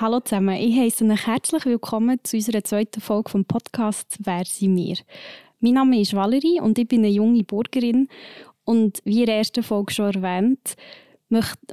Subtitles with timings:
[0.00, 4.74] Hallo zusammen, ich heiße euch herzlich willkommen zu unserer zweiten Folge vom Podcast «Wer sind
[4.74, 4.96] wir?».
[5.58, 8.08] Mein Name ist Valerie und ich bin eine junge Bürgerin
[8.64, 10.74] und wie in der ersten Folge schon erwähnt,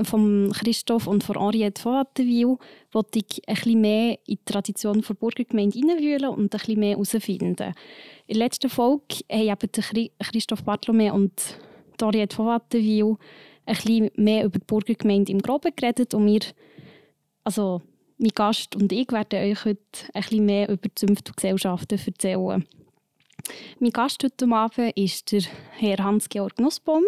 [0.03, 2.57] von Christoph und von Henriette von Wattenwil
[2.91, 6.97] wollte ich ein bisschen mehr in die Tradition der Burgergemeinde hineinwühlen und ein bisschen mehr
[6.97, 7.73] herausfinden.
[8.27, 9.57] In der letzten Folge haben
[9.87, 11.57] eben Christoph Bartolome und
[11.97, 13.15] Henriette von Wattenwil
[13.65, 16.41] ein bisschen mehr über die Burgergemeinde im Groben geredet und wir,
[17.45, 17.81] also
[18.17, 19.79] mein Gast und ich werden euch heute
[20.13, 22.65] ein bisschen mehr über Zünfte und Gesellschaften erzählen.
[23.79, 25.43] Mein Gast heute Abend ist der
[25.77, 27.03] Herr Hans-Georg Nussbaum.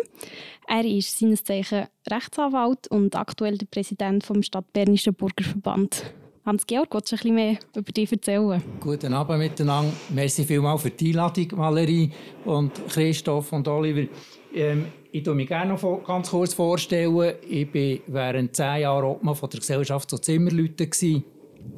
[0.67, 6.13] Er ist seines Zeichen Rechtsanwalt und aktuell der Präsident vom Stadtbernischen Bürgerverband.
[6.45, 8.61] Hans-Georg, willst du ein bisschen mehr über dich erzählen?
[8.79, 9.91] Guten Abend miteinander.
[10.09, 12.11] Merci vielmals für die Einladung, Valerie
[12.45, 14.07] und Christoph und Oliver.
[14.53, 17.33] Ähm, ich stelle mich gerne noch ganz kurz vorstellen.
[17.47, 20.89] Ich war während zehn Jahren Obmann von der Gesellschaft Zimmerleuten.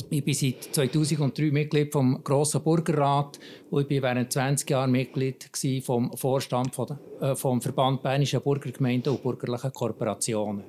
[0.10, 3.40] Ich bin seit 2003 Mitglied vom Grossen Bürgerrat
[3.70, 5.50] und ich war während 20 Jahren Mitglied
[5.84, 10.64] vom Vorstand von äh, vom Verband Bernischer Bürgergemeinden und bürgerlichen Korporationen.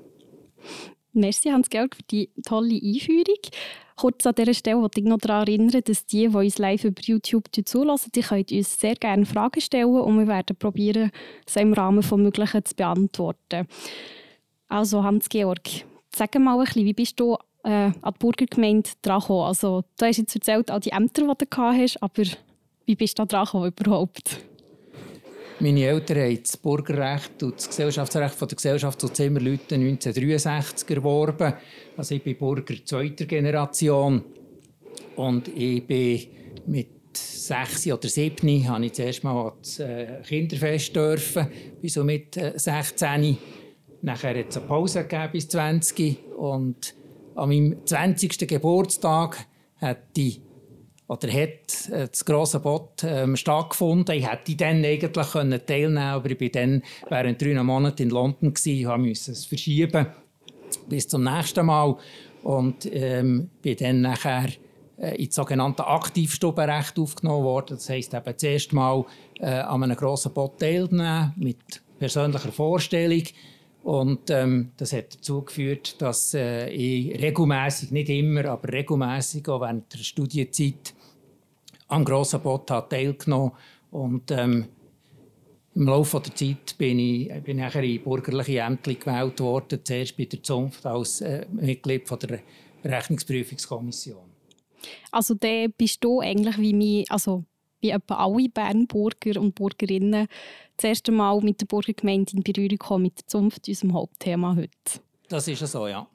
[1.12, 3.42] Merci Hans-Georg für die tolle Einführung.
[3.96, 7.02] Kurz an dieser Stelle wollte ich noch daran erinnern, dass die, die uns live über
[7.02, 11.10] YouTube zulassen, die können uns sehr gerne Fragen stellen und wir werden probieren,
[11.46, 13.66] sie im Rahmen des Möglichen zu beantworten.
[14.68, 19.46] Also Hans-Georg, sag mal ein bisschen, wie bist du äh, an die Burgergemeinde dran gekommen?
[19.46, 22.22] Also, du hast jetzt erzählt, all die Ämter, die du gehabt hast, aber
[22.86, 24.38] wie bist du da dran gekommen überhaupt?
[25.60, 31.54] Meine Eltern haben das Bürgerrecht und das Gesellschaftsrecht von der Gesellschaft zu Zimmerleuten 1963 erworben.
[31.96, 34.24] Also ich bin Bürger zweiter Generation
[35.16, 36.20] und ich bin
[36.66, 41.46] mit sechs oder sieben habe ich zuerst mal das äh, Kinderfest dürfen,
[41.80, 43.24] bis so mit 16.
[43.24, 43.36] Äh,
[44.04, 46.94] Nachher hat es eine Pause gegeben bis 20 und
[47.36, 48.48] an meinem 20.
[48.48, 49.46] Geburtstag
[49.76, 50.40] hat die
[51.12, 54.16] oder hat äh, das grosse Boot ähm, stattgefunden.
[54.16, 58.48] Ich hätte dann eigentlich können teilnehmen aber ich war dann während drei Monaten in London
[58.48, 60.06] und musste es verschieben
[60.88, 61.96] bis zum nächsten Mal.
[62.42, 64.48] Und ähm, bin dann nachher
[64.98, 67.76] äh, ins sogenannte Aktivstubenrecht aufgenommen worden.
[67.76, 69.04] Das heisst eben das erste Mal
[69.38, 73.22] äh, an einem grossen Boot teilnehmen mit persönlicher Vorstellung.
[73.84, 79.60] Und ähm, das hat dazu geführt, dass äh, ich regelmäßig, nicht immer, aber regelmäßig auch
[79.60, 80.94] während der Studienzeit
[81.92, 83.52] am grossen Boot teilgenommen
[83.90, 84.66] und ähm,
[85.74, 90.24] im Laufe der Zeit bin ich, bin ich in bürgerliche Ämter gewählt worden, zuerst bei
[90.24, 92.40] der Zunft als äh, Mitglied von der
[92.84, 94.30] Rechnungsprüfungskommission.
[95.10, 97.44] Also da bist du eigentlich wie mich, also
[97.80, 100.26] wie etwa alle Bernburger und Bürgerinnen
[100.76, 105.00] das erste Mal mit der Burgergemeinde in Berührung gekommen mit der Zunft, unserem Hauptthema heute.
[105.28, 106.06] Das ist so, ja.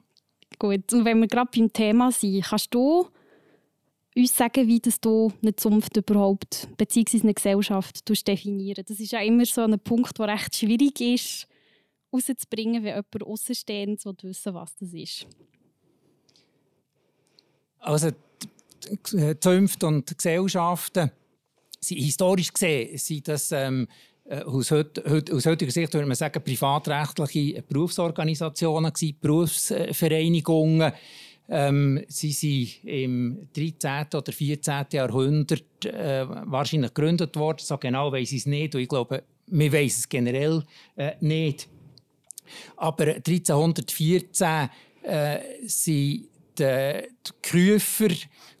[0.58, 3.08] Gut, und wenn wir gerade beim Thema sind, kannst du
[4.16, 9.20] uns sagen, wie das du eine Zunft überhaupt, beziehungsweise eine Gesellschaft definieren Das ist ja
[9.20, 11.46] immer so ein Punkt, der recht schwierig ist,
[12.12, 15.26] rauszubringen, wenn jemand außenstehend wissen was das ist.
[17.80, 21.10] Also die Zunft und Gesellschaften
[21.80, 23.86] sind historisch gesehen sind das ähm,
[24.24, 24.98] äh, aus, heut,
[25.32, 30.92] aus, heutiger Sicht würde man sagen privatrechtliche Berufsorganisationen gewesen, Berufsvereinigungen
[31.48, 34.06] ähm, sie sind im 13.
[34.14, 34.86] oder 14.
[34.92, 37.58] Jahrhundert äh, wahrscheinlich gegründet worden.
[37.60, 38.74] So genau weiß ich es nicht.
[38.74, 40.62] Und ich glaube, wir wissen es generell
[40.96, 41.68] äh, nicht.
[42.76, 44.68] Aber 1314
[45.02, 48.08] äh, sind die, die Krüfer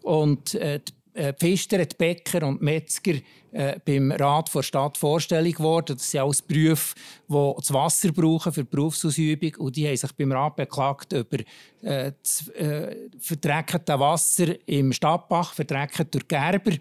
[0.02, 3.14] und äh, die äh, Pfister, die Bäcker und die Metzger
[3.52, 5.96] äh, beim Rat der Stadt vorstellig geworden.
[5.96, 6.94] Das sind alles Berufe,
[7.28, 9.54] die das Wasser brauchen für die Berufsausübung.
[9.58, 11.38] Und die haben sich beim Rat beklagt über
[11.82, 16.72] äh, das äh, verdreckte Wasser im Stadtbach, verdreckt durch Gerber.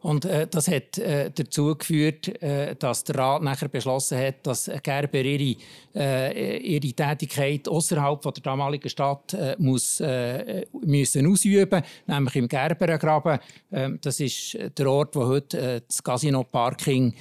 [0.00, 4.70] Und äh, das hat äh, dazu geführt, äh, dass der Rat nachher beschlossen hat, dass
[4.82, 5.58] Gerber ihre,
[5.94, 13.38] äh, ihre Tätigkeit außerhalb der damaligen Stadt äh, muss, äh, müssen ausüben, nämlich im Gerberengraben.
[13.72, 17.14] Ähm, das ist der Ort, wo heute das Casino Parking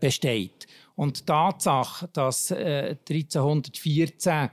[0.00, 0.66] besteht.
[0.96, 4.50] Und die Tatsache, dass 1314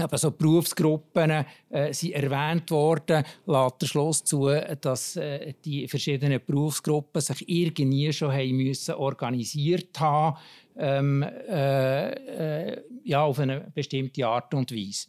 [0.00, 4.48] Eben so Berufsgruppen äh, sind erwähnt worden, lässt der Schluss zu,
[4.80, 10.36] dass äh, die verschiedenen Berufsgruppen sich irgendwie schon haben müssen organisiert haben,
[10.76, 15.08] ähm, äh, äh, ja, auf eine bestimmte Art und Weise.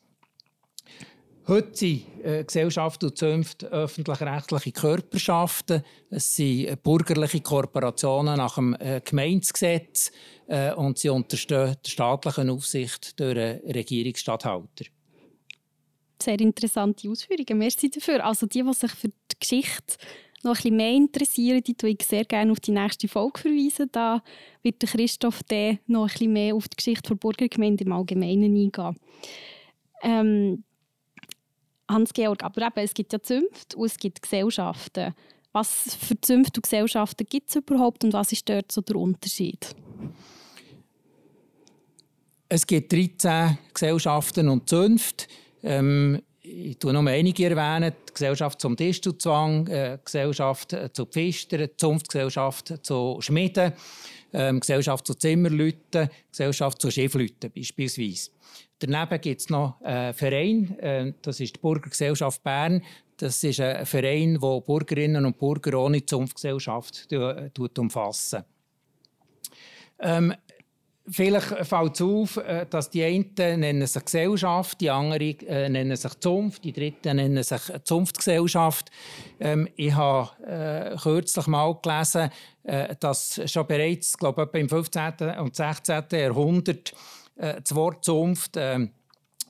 [1.48, 5.82] Heute sind äh, Gesellschaften und Zünfte öffentlich-rechtliche Körperschaften.
[6.12, 10.12] Es sind äh, bürgerliche Korporationen nach dem äh, Gemeindegesetz
[10.76, 14.84] und sie unterstehen der staatlichen Aufsicht durch einen Regierungsstatthalter.
[16.22, 17.58] sehr interessante Ausführungen.
[17.58, 18.26] Merci dafür.
[18.26, 19.96] Also die, die sich für die Geschichte
[20.44, 23.90] noch bisschen mehr interessieren, die ich sehr gerne auf die nächste Folge verweisen.
[23.92, 24.22] Da
[24.62, 28.98] wird Christoph dann noch bisschen mehr auf die Geschichte der Burgergemeinde im Allgemeinen eingehen.
[30.04, 30.64] Ähm,
[31.92, 35.14] Hans-Georg, aber eben, es gibt ja Zünfte und es gibt Gesellschaften.
[35.54, 39.76] Was für Zünfte und Gesellschaften gibt es überhaupt und was ist dort so der Unterschied?
[42.48, 45.26] Es gibt 13 Gesellschaften und Zünfte.
[45.64, 47.94] Ähm, ich tue noch einige erwähnen.
[48.10, 53.74] Die Gesellschaft zum Distelzwang, äh, Gesellschaft zu Pfistern, Zunftgesellschaft zu Schmieden,
[54.34, 58.32] ähm, Gesellschaft zu Zimmerleuten, Gesellschaft zu Schiffleuten beispielsweise.
[58.82, 62.82] Daneben gibt es noch einen Verein, äh, das ist die Burgergesellschaft Bern.
[63.18, 68.44] Das ist ein Verein, der Bürgerinnen und Bürger ohne Zunftgesellschaft äh, umfassen.
[70.00, 70.34] Ähm,
[71.10, 75.96] Vielleicht fällt es auf, äh, dass die einen nennen sich Gesellschaft, die anderen äh, nennen
[75.96, 78.92] sich Zunft, die dritten nennen sich Zunftgesellschaft.
[79.40, 82.30] Ähm, ich habe äh, kürzlich mal gelesen,
[82.64, 85.14] äh, dass schon bereits, glaube ich, im 15.
[85.40, 86.04] und 16.
[86.12, 86.94] Jahrhundert
[87.42, 88.88] äh, das Wort Zunft äh,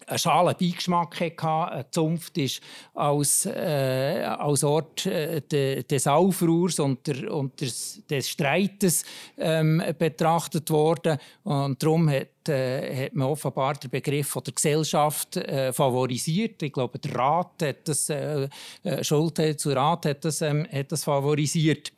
[0.07, 1.85] einen schalen Beigeschmack hatte.
[1.91, 2.61] Zunft ist
[2.93, 9.03] als, äh, als Ort äh, de, des Aufruhrs und, der, und des, des Streites
[9.38, 11.17] ähm, betrachtet worden.
[11.43, 16.61] Und darum hat, äh, hat man offenbar den Begriff der Gesellschaft äh, favorisiert.
[16.63, 18.47] Ich glaube, der Rat hat das, äh,
[18.83, 21.91] äh Schulte zu Rat hat das, ähm, hat das favorisiert.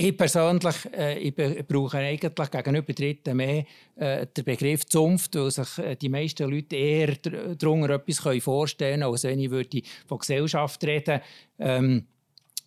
[0.00, 3.64] Ich persönlich äh, ich brauche eigentlich gegenüber Dritten mehr
[3.96, 7.16] äh, den Begriff Zunft, weil sich äh, die meisten Leute eher
[7.56, 11.20] darunter etwas vorstellen können, als wenn ich würde von Gesellschaft reden
[11.58, 12.06] ähm,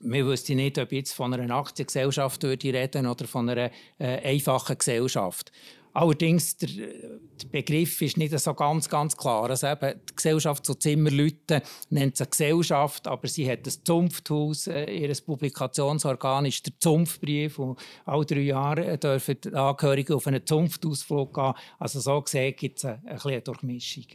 [0.04, 4.18] wir wüssten nicht, ob ich jetzt von einer Aktiengesellschaft reden würde oder von einer äh,
[4.24, 5.52] einfachen Gesellschaft.
[5.94, 9.50] Allerdings, der, der, Begriff ist nicht so ganz, ganz klar.
[9.50, 14.68] Also eben, die Gesellschaft zu Zimmerleuten nennt sich Gesellschaft, aber sie hat ein Zunfthaus.
[14.68, 17.60] Äh, ihr Publikationsorgan ist der Zunftbrief.
[17.60, 21.54] Und alle drei Jahre dürfen die Angehörigen auf einen Zunftausflug gehen.
[21.78, 24.06] Also so gesehen gibt es eine, eine Durchmischung.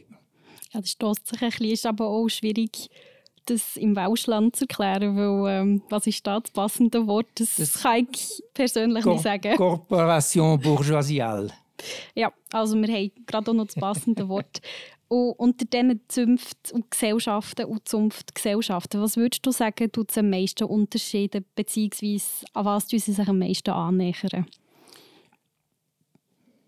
[0.73, 2.89] Ja, das stößt sich ein bisschen, ist aber auch schwierig
[3.49, 7.27] das im Welschland zu erklären, weil ähm, was ist da das passende Wort?
[7.35, 9.55] Das, das kann ich persönlich nicht sagen.
[9.55, 11.51] Corporation bourgeoisiale.
[12.15, 14.61] Ja, also wir haben gerade auch noch das passende Wort.
[15.09, 20.29] Und unter diesen Zunft und Gesellschaften und Zunftgesellschaften, was würdest du sagen, tut es am
[20.29, 24.45] meisten unterscheiden, beziehungsweise an was sie sich am meisten annähern?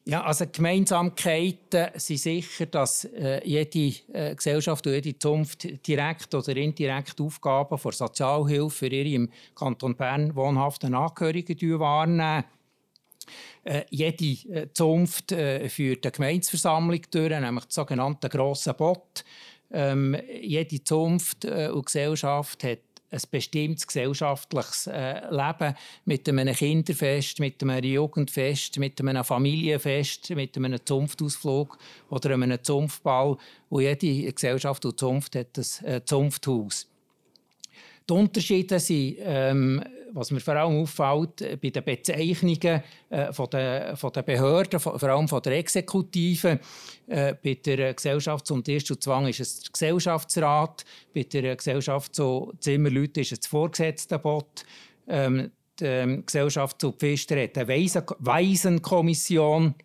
[0.09, 6.55] Ja, also Gemeinsamkeiten sind sicher, dass äh, jede äh, Gesellschaft und jede Zunft direkt oder
[6.55, 12.43] indirekt Aufgaben für Sozialhilfe für ihre im Kanton Bern wohnhaften Angehörigen wahrnehmen.
[13.63, 19.23] Äh, jede äh, Zunft äh, führt eine Gemeinsversammlung durch, nämlich den sogenannten grossen Bot.
[19.71, 22.79] Ähm, jede Zunft äh, und Gesellschaft hat
[23.11, 30.55] ein bestimmtes gesellschaftliches äh, Leben mit einem Kinderfest, mit einem Jugendfest, mit einem Familienfest, mit
[30.57, 31.77] einem Zunftausflug
[32.09, 33.37] oder einem Zunftball.
[33.69, 36.87] Und jede Gesellschaft und Zunft hat ein äh, Zunfthaus.
[38.09, 39.83] Die Unterschiede sind ähm,
[40.13, 44.79] was mir vor allem auffällt, äh, bei den Bezeichnungen äh, von, der, von der Behörden,
[44.79, 46.59] vor allem von der Exekutive.
[47.07, 52.15] Äh, bei der Gesellschaft zum Tisch und Zwang ist es der Gesellschaftsrat, bei der Gesellschaft
[52.15, 54.65] zu Zimmerleuten ist es das Vorgesetztenbot.
[55.07, 59.75] Ähm, die ähm, Gesellschaft zu Pfister hat eine Waisenkommission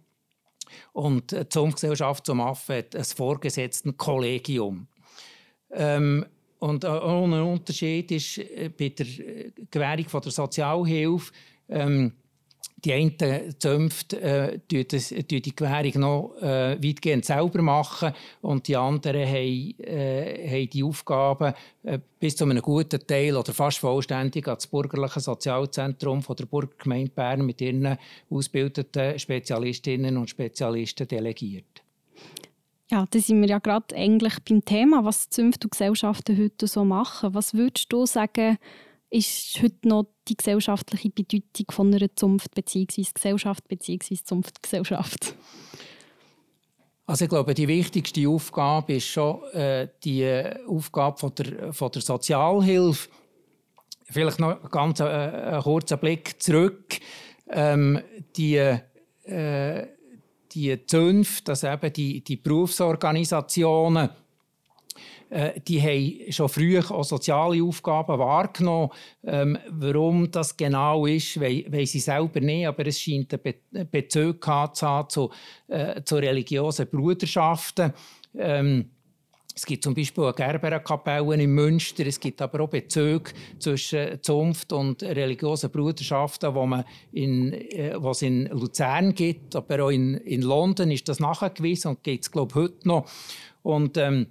[0.92, 4.88] und die Zunftgesellschaft zum Affen hat ein Vorgesetztenkollegium.
[5.70, 6.26] Ähm,
[6.64, 11.32] und auch ein Unterschied ist äh, bei der äh, Gewährung von der Sozialhilfe.
[11.68, 12.12] Ähm,
[12.82, 19.26] die einen Zünfte äh, die, die Gewährung noch äh, weitgehend selber machen und die anderen
[19.26, 24.56] haben, äh, haben die Aufgaben äh, bis zu einem guten Teil oder fast vollständig an
[24.56, 27.96] das bürgerliche Sozialzentrum von der Burgergemeinde Bern mit ihren
[28.28, 31.82] ausgebildeten Spezialistinnen und Spezialisten delegiert.
[32.90, 36.84] Ja, da sind wir ja gerade eigentlich beim Thema, was Zünfte und Gesellschaften heute so
[36.84, 37.34] machen.
[37.34, 38.58] Was würdest du sagen,
[39.10, 43.04] ist heute noch die gesellschaftliche Bedeutung von einer Zunft bzw.
[43.14, 44.16] Gesellschaft bzw.
[44.22, 45.34] Zunftgesellschaft?
[47.06, 50.26] Also ich glaube, die wichtigste Aufgabe ist schon äh, die
[50.66, 53.08] Aufgabe von der, von der Sozialhilfe.
[54.10, 56.98] Vielleicht noch ganz äh, einen kurzen Blick zurück.
[57.50, 58.00] Ähm,
[58.36, 58.56] die
[59.24, 59.86] äh,
[60.54, 64.10] die Zünfte, also eben die, die Berufsorganisationen,
[65.30, 68.90] äh, die haben schon früh auch soziale Aufgaben wahrgenommen.
[69.24, 74.44] Ähm, warum das genau ist, weiß sie selber nicht, aber es scheint einen Be Bezug
[74.44, 75.30] zu haben zu,
[75.68, 77.92] äh, zu religiösen Bruderschaften.
[78.36, 78.90] Ähm,
[79.54, 82.04] es gibt zum Beispiel eine Gerberenkapelle in Münster.
[82.06, 83.30] Es gibt aber auch Bezüge
[83.60, 89.90] zwischen Zunft und religiösen Bruderschaften, wo man in, äh, was in Luzern gibt, aber auch
[89.90, 93.08] in, in London ist das nachgewiesen und gibt es glaube ich heute noch.
[93.62, 94.26] Und ähm,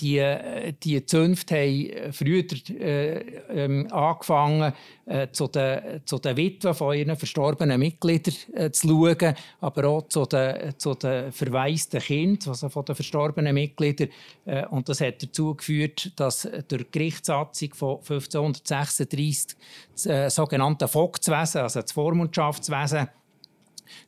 [0.00, 3.18] die, die Zünfte haben früher äh,
[3.50, 4.72] ähm, angefangen,
[5.06, 10.08] äh, zu, den, zu den Witwen von ihren verstorbenen Mitgliedern äh, zu schauen, aber auch
[10.08, 14.08] zu den, zu den verwaisten Kindern, also von den verstorbenen Mitgliedern.
[14.44, 19.56] Äh, und das hat dazu geführt, dass durch die Gerichtssatzung von 1536
[19.92, 23.08] das äh, sogenannte Vogtswesen, also das Vormundschaftswesen,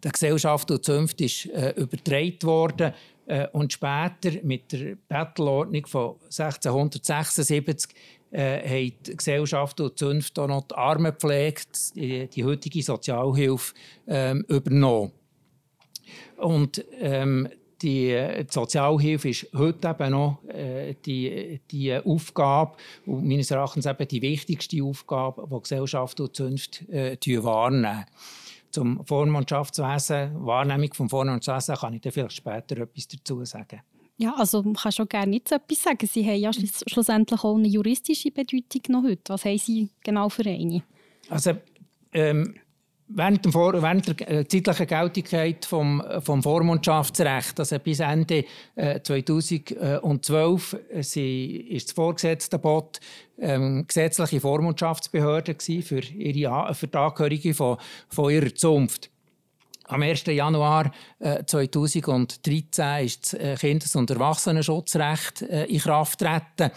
[0.02, 2.92] der Gesellschaft und Zunft ist äh, übertragen worden
[3.26, 7.94] äh, und später mit der Bettelordnung von 1676
[8.30, 11.62] äh, haben die Gesellschaft und Zunft auch noch die Armenpflege,
[11.94, 13.74] die, die heutige Sozialhilfe,
[14.08, 15.12] ähm, übernommen.
[16.36, 17.48] Und ähm,
[17.80, 22.76] die, die Sozialhilfe ist heute eben noch äh, die, die Aufgabe,
[23.06, 28.04] und meines Erachtens eben die wichtigste Aufgabe, die Gesellschaft und Zunft äh, wahrnehmen
[28.74, 33.80] zum Vormundschaftswesen, Wahrnehmung vom Vormundschaftswesen, kann ich dann vielleicht später etwas dazu sagen.
[34.16, 36.06] Ja, also man kann schon gerne nicht so etwas sagen.
[36.06, 39.32] Sie haben ja schlussendlich auch eine juristische Bedeutung noch heute.
[39.32, 40.82] Was haben Sie genau für eine?
[41.28, 41.52] Also,
[42.12, 42.54] ähm,
[43.06, 48.44] Während, Vor während der äh, zeitlichen Geltigkeit vom, vom Vormundschaftsrecht, also bis Ende
[48.76, 53.00] äh, 2012, äh, sie, ist das vorgesetzte Bot
[53.38, 57.76] ähm, gesetzliche Vormundschaftsbehörde für, ihre, für die Angehörigen von,
[58.08, 59.10] von ihrer Zunft.
[59.86, 60.24] Am 1.
[60.24, 66.70] Januar äh, 2013 ist das äh, Kindes- und Erwachsenenschutzrecht äh, in Kraft getreten.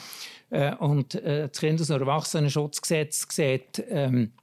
[0.49, 4.33] Äh, und äh, das Kindes- und Erwachsenenschutzgesetz sieht ähm,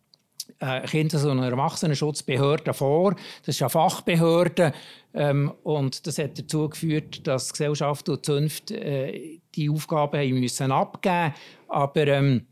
[0.59, 3.17] äh, Kinder- und Erwachsenenschutzbehörde vor.
[3.45, 4.73] Das ist eine Fachbehörde.
[5.13, 10.73] Ähm, und das hat dazu geführt, dass Gesellschaft und Zunft äh, die Aufgaben haben müssen
[10.73, 11.35] abgeben
[11.69, 12.47] Aber ähm,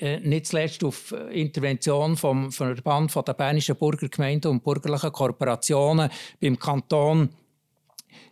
[0.00, 6.58] äh, nicht zuletzt auf Intervention vom Verband von der Bernischen Burgergemeinden und bürgerlichen Korporationen beim
[6.58, 7.30] Kanton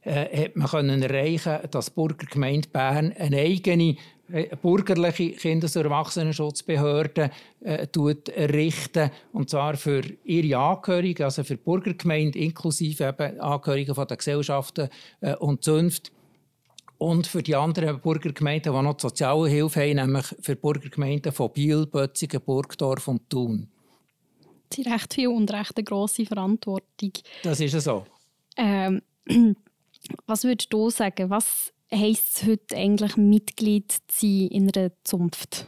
[0.02, 3.96] äh, hat man können erreichen, dass die Burgergemeinde Bern eine eigene
[4.62, 7.30] bürgerliche Kindes- und Erwachsenenschutzbehörde
[7.61, 7.87] äh,
[8.35, 14.16] errichten und zwar für ihre Angehörigen, also für die Burgergemeinde inklusive eben Angehörige von der
[14.16, 14.88] Gesellschaften
[15.20, 16.12] äh, und Zunft
[16.99, 21.52] und für die anderen Burgergemeinden, die noch die Sozialhilfe haben, nämlich für die Burgergemeinden von
[21.52, 23.68] Biel, Bötzigen, Burgdorf und Thun.
[24.68, 27.12] Das ist recht viel und recht eine grosse Verantwortung.
[27.42, 28.04] Das ist so.
[28.56, 29.00] Ähm,
[30.26, 35.66] was würdest du sagen, was heisst es heute eigentlich, Mitglied zu sein in einer Zunft?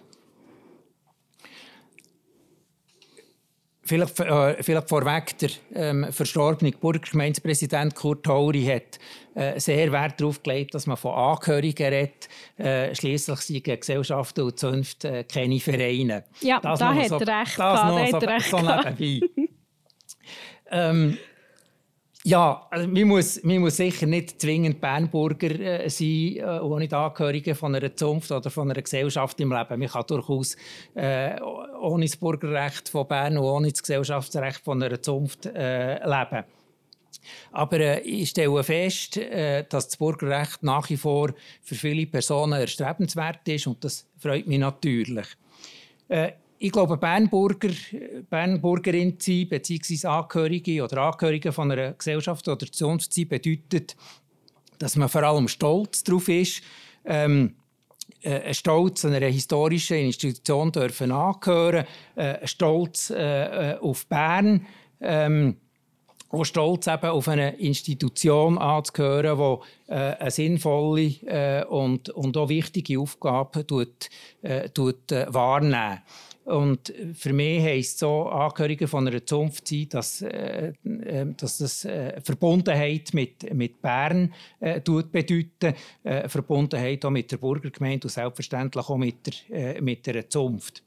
[3.82, 9.00] Vielleicht, äh, vielleicht vorweg, der ähm, verstorbene Burgergemeindepräsident Kurt Hauri hat
[9.34, 12.28] äh, sehr Wert darauf gelegt, dass man von Angehörigen redet.
[12.56, 16.22] Äh, Schließlich sind Gesellschaften und Zunft äh, keine Vereine.
[16.40, 17.58] Ja, das da hat so, er recht.
[17.58, 19.28] Das noch so, so nebenbei.
[20.70, 21.18] ähm,
[22.24, 26.94] ja, also man, muss, man muss sicher nicht zwingend Bernburger äh, sein, äh, ohne die
[26.94, 29.80] Angehörige von einer Zunft oder von einer Gesellschaft im Leben.
[29.80, 30.56] Man kann durchaus
[30.94, 36.44] äh, ohne das Bürgerrecht von Bern und ohne das Gesellschaftsrecht von einer Zunft äh, leben.
[37.52, 42.60] Aber äh, ich stelle fest, äh, dass das Bürgerrecht nach wie vor für viele Personen
[42.60, 45.26] erstrebenswert ist und das freut mich natürlich.
[46.08, 47.70] Äh, ich glaube, Bernburger,
[48.28, 53.96] Bernburgerin zu sein, beziehungsweise Angehörige oder Angehörige von einer Gesellschaft oder Zunft zu sein, bedeutet,
[54.78, 56.62] dass man vor allem stolz darauf ist,
[57.06, 57.54] ähm,
[58.20, 61.86] äh, Stolz einer historischen Institution dürfen angehören,
[62.16, 64.66] äh, Stolz äh, auf Bern,
[65.00, 65.56] ähm,
[66.28, 72.50] auch stolz eben auf eine Institution anzugehören, die äh, eine sinnvolle äh, und, und auch
[72.50, 74.10] wichtige Aufgabe tut,
[74.42, 76.00] äh, tut, äh, wahrnehmen
[76.50, 81.84] und für mich heisst so, Angehörige von einer Zunft sein, dass, äh, äh, dass das
[81.84, 88.88] äh, Verbundenheit mit, mit Bern äh, bedeutet, äh, Verbundenheit auch mit der Burgergemeinde und selbstverständlich
[88.88, 90.82] auch mit der, äh, mit der Zunft.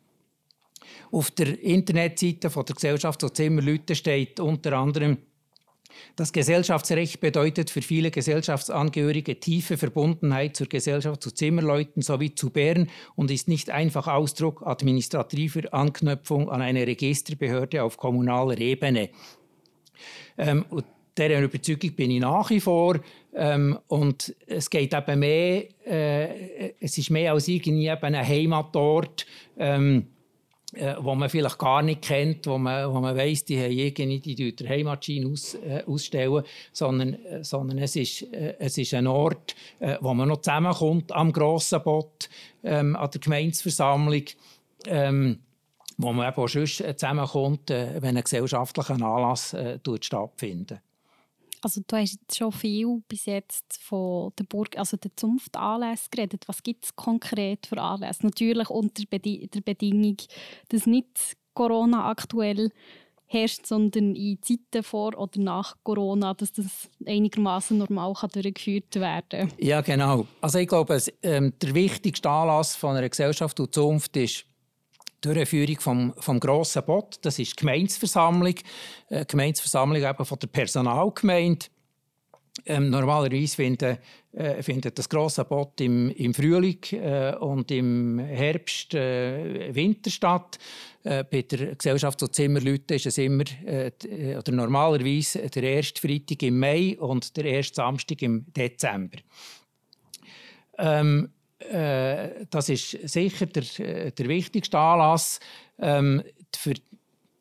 [1.12, 5.17] Auf der Internetseite von der Gesellschaft der Zimmerleute steht unter anderem,
[6.16, 12.90] das Gesellschaftsrecht bedeutet für viele Gesellschaftsangehörige tiefe Verbundenheit zur Gesellschaft, zu Zimmerleuten sowie zu Bern
[13.16, 19.10] und ist nicht einfach Ausdruck administrativer Anknüpfung an eine Registerbehörde auf kommunaler Ebene.
[20.38, 20.66] Ähm,
[21.18, 23.00] dieser Überzeugung bin ich nach wie vor.
[23.36, 29.26] Ähm, und es geht eben mehr, äh, es ist mehr als irgendwie ein Heimatort.
[29.58, 30.08] Ähm,
[30.74, 34.36] äh, wo man vielleicht gar nicht kennt, wo man, wo man weiss, die haben irgendwie
[34.36, 39.08] die der Heimatschein aus, äh, ausstellen, sondern, äh, sondern es, ist, äh, es ist ein
[39.08, 42.30] Ort, äh, wo man noch zusammenkommt am grossen Boot,
[42.63, 44.24] ähm, an der Gemeinsversammlung,
[44.88, 45.39] ähm,
[45.98, 50.80] wo man eben auch sonst zusammenkommt, äh, wenn ein gesellschaftlicher Anlass äh, stattfindet.
[51.63, 56.43] Also du hast schon viel bis jetzt von der Burg, also der Zunftanlässe geredet.
[56.48, 58.25] Was gibt es konkret für Anlässe?
[58.25, 60.17] Natürlich unter der Bedingung,
[60.67, 62.70] dass nicht Corona aktuell
[63.27, 69.51] herrscht, sondern in Zeiten vor oder nach Corona, dass das einigermaßen normal kann durchgeführt werden
[69.58, 70.27] Ja, genau.
[70.41, 74.46] Also ich glaube, ähm, der wichtigste Anlass von einer Gesellschaft und Zunft ist
[75.24, 77.20] Durchführung vom, vom grossen Bot.
[77.22, 78.56] Das ist die Gemeinsversammlung,
[79.10, 81.65] äh, Gemeinsversammlung eben von der Personalgemeinde.
[82.65, 84.00] Ähm, normalerweise findet,
[84.32, 90.60] äh, findet das grosse Bot im, im Frühling äh, und im Herbst, äh, Winter statt.
[91.03, 93.92] Äh, bei der Gesellschaft zu Zimmerleuten ist es immer äh,
[94.38, 99.18] oder normalerweise der erste Freitag im Mai und der erste Samstag im Dezember.
[100.77, 101.30] Ähm,
[101.72, 105.39] äh, das ist sicher der, äh, der wichtigste Anlass.
[105.79, 106.24] Ähm,
[106.55, 106.74] für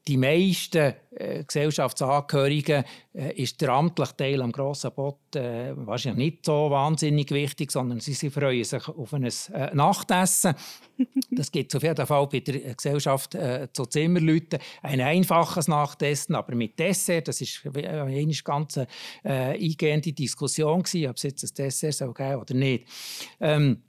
[0.09, 6.47] die meisten äh, Gesellschaftsangehörigen äh, ist der amtliche Teil am grossen Boot äh, wahrscheinlich nicht
[6.47, 10.55] so wahnsinnig wichtig, sondern sie, sie freuen sich auf ein äh, Nachtessen.
[11.31, 14.59] das gibt es auf jeden Fall bei der Gesellschaft äh, zu Zimmerleuten.
[14.83, 17.29] Ein einfaches Nachtessen, aber mit Dessert.
[17.29, 18.87] Das ist eine ganz äh,
[19.23, 22.89] eingehende Diskussion gewesen, ob es jetzt ein Dessert soll geben oder nicht.
[23.41, 23.83] Ähm,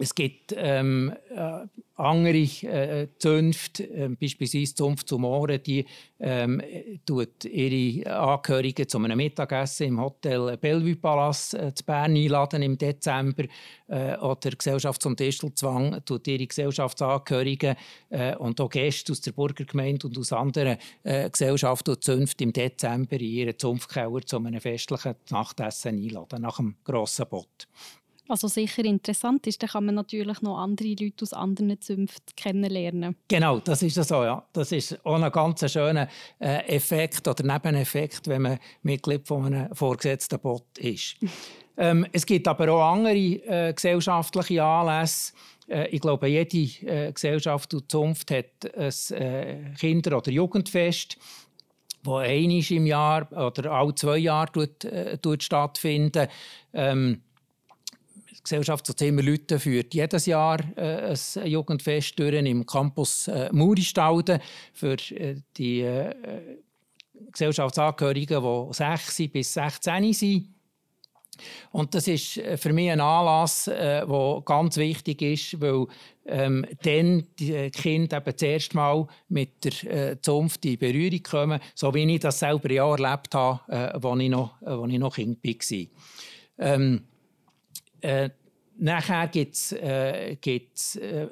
[0.00, 1.66] es gibt ähm, äh,
[1.96, 5.84] andere äh, Zünfte, äh, beispielsweise Zunft zum Ohren, die
[6.18, 6.62] ähm,
[7.04, 12.78] tut ihre Angehörigen zu einem Mittagessen im Hotel Bellevue Palace äh, zu Bern einladen im
[12.78, 13.44] Dezember.
[13.88, 17.76] Äh, oder Gesellschaft zum Distelzwang tut ihre Gesellschaftsangehörigen
[18.08, 22.52] äh, und auch Gäste aus der Burgergemeinde und aus anderen äh, Gesellschaften und Zünften im
[22.54, 27.68] Dezember in ihren Zunftkeller zu einem festlichen Nachtessen einladen, nach dem grossen Bott.
[28.30, 32.32] Was also sicher interessant ist, dann kann man natürlich noch andere Leute aus anderen Zünften
[32.36, 33.16] kennenlernen.
[33.26, 34.46] Genau, das ist so, ja.
[34.52, 36.06] Das ist auch ein ganz schöner
[36.38, 41.16] äh, Effekt oder Nebeneffekt, wenn man Mitglied von einem vorgesetzten Bot ist.
[41.76, 45.32] ähm, es gibt aber auch andere äh, gesellschaftliche Anlässe.
[45.66, 51.18] Äh, ich glaube, jede äh, Gesellschaft und Zunft hat ein Kinder- oder Jugendfest
[52.02, 54.88] wo einmal im Jahr oder alle zwei Jahre tut,
[55.20, 56.28] tut stattfinden.
[56.72, 57.20] Ähm,
[58.42, 64.40] Gesellschaft zu Thema Leute führt jedes Jahr äh, ein Jugendfest durch im Campus äh, Muristalden
[64.72, 66.14] für äh, die äh,
[67.32, 70.48] Gesellschaftsangehörigen, die 6 bis 16 sind.
[71.72, 75.86] Und das ist äh, für mich ein Anlass, der äh, ganz wichtig ist, weil
[76.26, 81.60] ähm, dann die Kinder eben das erste Mal mit der äh, Zunft in Berührung kommen,
[81.74, 85.14] so wie ich das selber ja erlebt habe, äh, als ich noch, äh, ich noch
[85.14, 85.86] Kind war.
[86.58, 87.04] Ähm,
[88.02, 88.30] äh,
[88.78, 91.28] nachher gibt es äh, äh,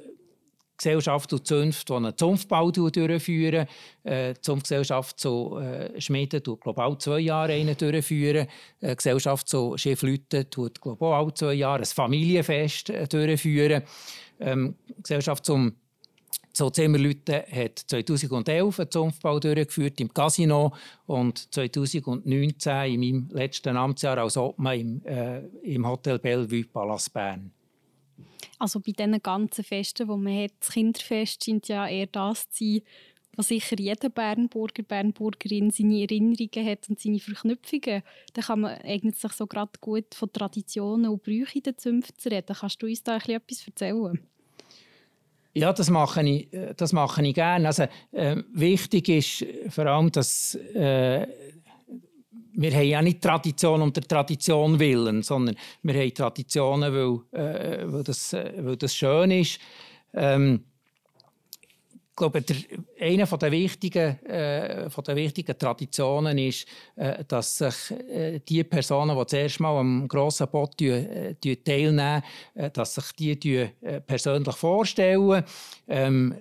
[0.78, 3.66] Gesellschaft und Zunft, die einen Zunftbau durchführen.
[4.04, 8.46] Äh, die Zunftgesellschaft zu äh, Schmieden tut global zwei Jahre einen durchführen.
[8.80, 13.82] Äh, Gesellschaft zu Schiffleuten tut global zwei Jahre ein Familienfest äh, durchführen.
[14.38, 15.74] Ähm, Gesellschaft zum
[16.58, 20.74] so Zimmerleute hat 2011 einen Zunftbau durchgeführt im Casino
[21.06, 27.52] und 2019 in meinem letzten Amtsjahr als Obmann im, äh, im Hotel Bellevue Palace Bern.
[28.58, 32.64] Also bei diesen ganzen Festen, die man hat, das Kinderfest scheint ja eher das zu
[32.64, 32.82] sein,
[33.36, 38.02] was sicher jeder Bernburger, Bernburgerin seine Erinnerungen hat und seine Verknüpfungen.
[38.32, 42.18] Da kann man eignet sich so gerade gut von Traditionen und Brüchen in den Zünften
[42.18, 42.56] zu reden.
[42.58, 44.18] Kannst du uns da etwas erzählen?
[45.58, 47.66] Ja, das mache ich, äh, das mache ich gerne.
[47.66, 51.26] Also, äh, wichtig ist vor allem, dass äh,
[52.52, 57.92] wir haben ja nicht Tradition um der Tradition willen, sondern wir haben Traditionen, weil, äh,
[57.92, 59.58] weil, das, äh, weil das schön ist.
[60.14, 60.62] Ähm,
[62.18, 62.56] glaube, der,
[63.00, 69.16] eine der wichtigen, äh, von der wichtigen Traditionen ist, äh, dass sich äh, die Personen,
[69.16, 72.22] die zuerst mal am grossen Boot äh, teilnehmen,
[72.72, 73.68] dass sich die, die
[74.06, 75.44] persönlich vorstellen.
[75.86, 76.34] Ähm,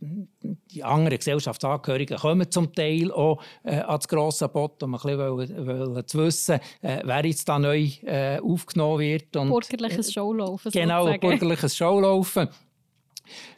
[0.00, 6.06] die anderen Gesellschaftsangehörigen kommen zum Teil auch äh, ans grosse Boot, um ein bisschen wollen,
[6.06, 9.36] zu wissen, äh, wer jetzt da neu äh, aufgenommen wird.
[9.36, 10.72] Und, bürgerliches Showlaufen.
[10.72, 12.48] Genau, bürgerliches Showlaufen.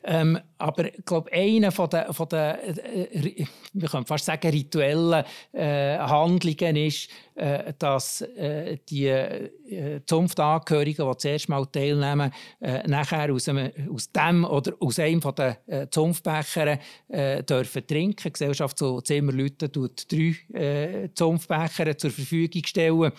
[0.04, 5.24] Ähm, aber ich glaube, einer von der, von der äh, wir können fast sagen, rituellen
[5.52, 13.32] äh, Handlungen ist, äh, dass äh, die äh, Zunftangehörigen, die zuerst mal teilnehmen, äh, nachher
[13.32, 18.22] aus, einem, aus dem oder aus einem von den äh, Zunftbechern äh, dürfen trinken.
[18.24, 23.12] Die Gesellschaft zu Zimmerleuten tut drei äh, Zunftbecher zur Verfügung stellen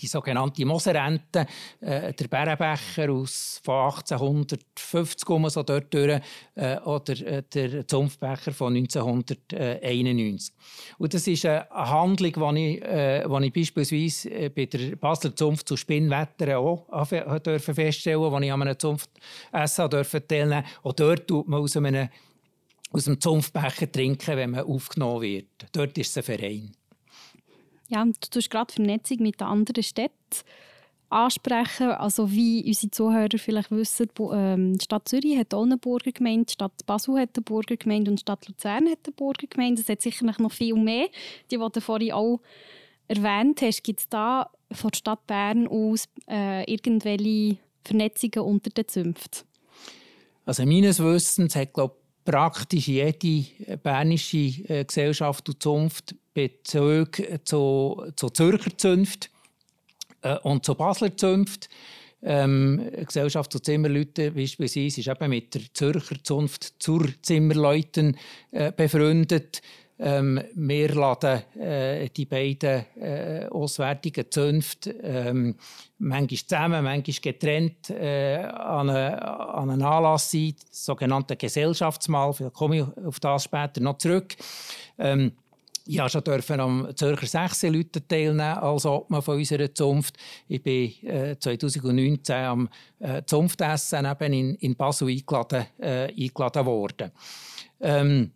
[0.00, 1.46] die sogenannte Moserente,
[1.80, 6.20] äh, der Bärenbecher aus von 1850 um so dort durch,
[6.54, 10.54] äh, oder äh, der Zunftbecher von 1991.
[10.98, 15.68] Und das ist eine Handlung, die ich, äh, ich beispielsweise äh, bei der Basler Zunft
[15.68, 16.86] zu Spinnwetter auch
[17.40, 20.64] dürfen feststellen durfte, als ich an einem Zunftessen teilnehmen durfte.
[20.82, 22.08] Auch dort tut man aus einem,
[22.90, 25.66] aus dem Zunftbecher trinken, wenn man aufgenommen wird.
[25.72, 26.77] Dort ist es ein Verein.
[27.88, 30.12] Ja, du tust gerade Vernetzung mit den anderen Städten
[31.10, 31.90] ansprechen.
[31.90, 36.52] Also wie unsere Zuhörer vielleicht wissen, ähm, die Stadt Zürich hat auch eine Burgergemeinde, die
[36.52, 39.80] Stadt Basel hat eine Burgergemeinde und die Stadt Luzern hat eine Burgergemeinde.
[39.80, 41.08] Es hat sicherlich noch viel mehr.
[41.50, 42.40] Die, die du vorhin auch
[43.08, 48.86] erwähnt hast, gibt es da von der Stadt Bern aus äh, irgendwelche Vernetzungen unter den
[48.86, 49.48] Zünften?
[50.44, 53.46] Also meines Wissens hat glaube praktisch jede
[53.82, 54.36] bernische
[54.68, 59.28] äh, Gesellschaft und Zunft Bezug zu, zu Zürcher Zunft
[60.22, 61.68] äh, und zu Basler Zunft.
[62.22, 68.16] Ähm, Gesellschaft zu Zimmerleuten beispielsweise ist eben mit der Zürcher Zunft zur Zimmerleuten
[68.52, 69.62] äh, befreundet.
[70.00, 75.56] Ähm, wir laden äh, die beiden äh, auswärtigen Zünfte ähm,
[75.98, 82.32] manchmal zusammen, manchmal getrennt äh, an, eine, an einen Anlass ein, das sogenannte Gesellschaftsmahl.
[82.32, 84.36] Vielleicht komme ich auf das später noch zurück.
[84.98, 85.32] Ähm,
[85.88, 90.18] ich durfte schon am Zürcher 16 Leute teilnehmen als Obmann von unserer Zunft.
[90.46, 97.10] Ich bin äh, 2019 am äh, Zunftessen eben in, in Basel eingeladen, äh, eingeladen worden.
[97.80, 98.32] Ähm,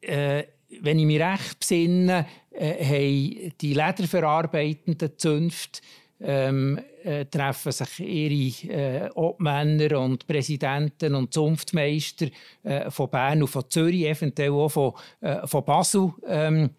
[0.00, 0.42] äh,
[0.80, 5.82] wenn ich mich recht besinne, äh, haben die lederverarbeitenden Zünfte
[6.20, 12.28] ähm, äh, treffen sich ihre äh, Obmänner und Präsidenten und Zunftmeister
[12.62, 16.12] äh, von Bern und von Zürich, eventuell auch von, äh, von Basel.
[16.26, 16.70] Ähm,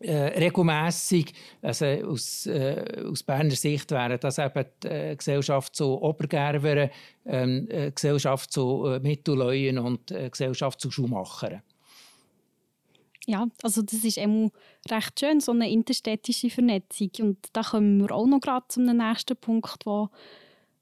[0.00, 1.32] äh, regelmässig.
[1.62, 6.90] Also aus, äh, aus Berner Sicht wäre das eben die Gesellschaft zu Obergerveren,
[7.24, 11.62] ähm, äh, Gesellschaft zu Mittelleuen und Gesellschaft zu Schumachern.
[13.26, 14.50] Ja, also das ist immer
[14.90, 17.10] recht schön, so eine interstädtische Vernetzung.
[17.20, 20.10] Und da kommen wir auch noch gerade zum nächsten Punkt, wo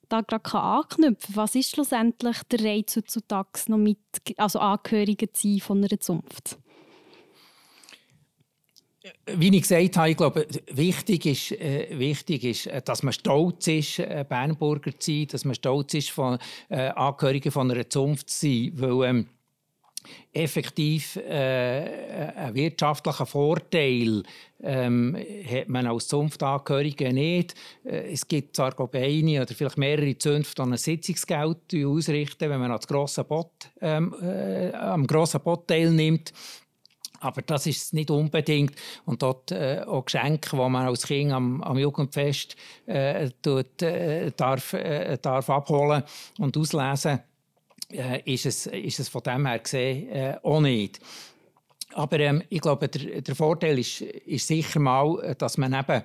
[0.08, 1.36] da gerade anknüpfen kann.
[1.36, 3.98] Was ist schlussendlich der Reiz heutzutage noch mit,
[4.36, 6.58] also Angehörigen zu sein von einer Zunft?
[9.26, 13.66] Wie ich gesagt habe, ich glaube, wichtig ist, äh, wichtig ist äh, dass man stolz
[13.66, 18.30] ist, äh, Bernburger zu sein, dass man stolz ist, von, äh, Angehörige von einer Zunft
[18.30, 18.72] zu sein.
[18.76, 19.26] Weil, ähm,
[20.32, 24.22] effektiv äh, einen wirtschaftlichen Vorteil
[24.62, 25.16] ähm,
[25.50, 27.54] hat man als Zunftangehörige nicht.
[27.84, 32.70] Äh, es gibt zwar eine oder vielleicht mehrere Zünfte, die ein Sitzungsgeld ausrichten, wenn man
[32.70, 36.32] an grossen Bot, ähm, äh, am grossen Bot teilnimmt.
[37.20, 38.74] Aber das ist nicht unbedingt.
[39.04, 44.32] Und dort äh, auch Geschenke, die man als Kind am, am Jugendfest äh, tut, äh,
[44.36, 46.02] darf, äh, darf abholen
[46.38, 47.20] und auslesen
[47.92, 51.00] äh, ist, es, ist es von dem her gesehen äh, auch nicht.
[51.94, 56.02] Aber ähm, ich glaube, der, der Vorteil ist, ist sicher mal, dass man eben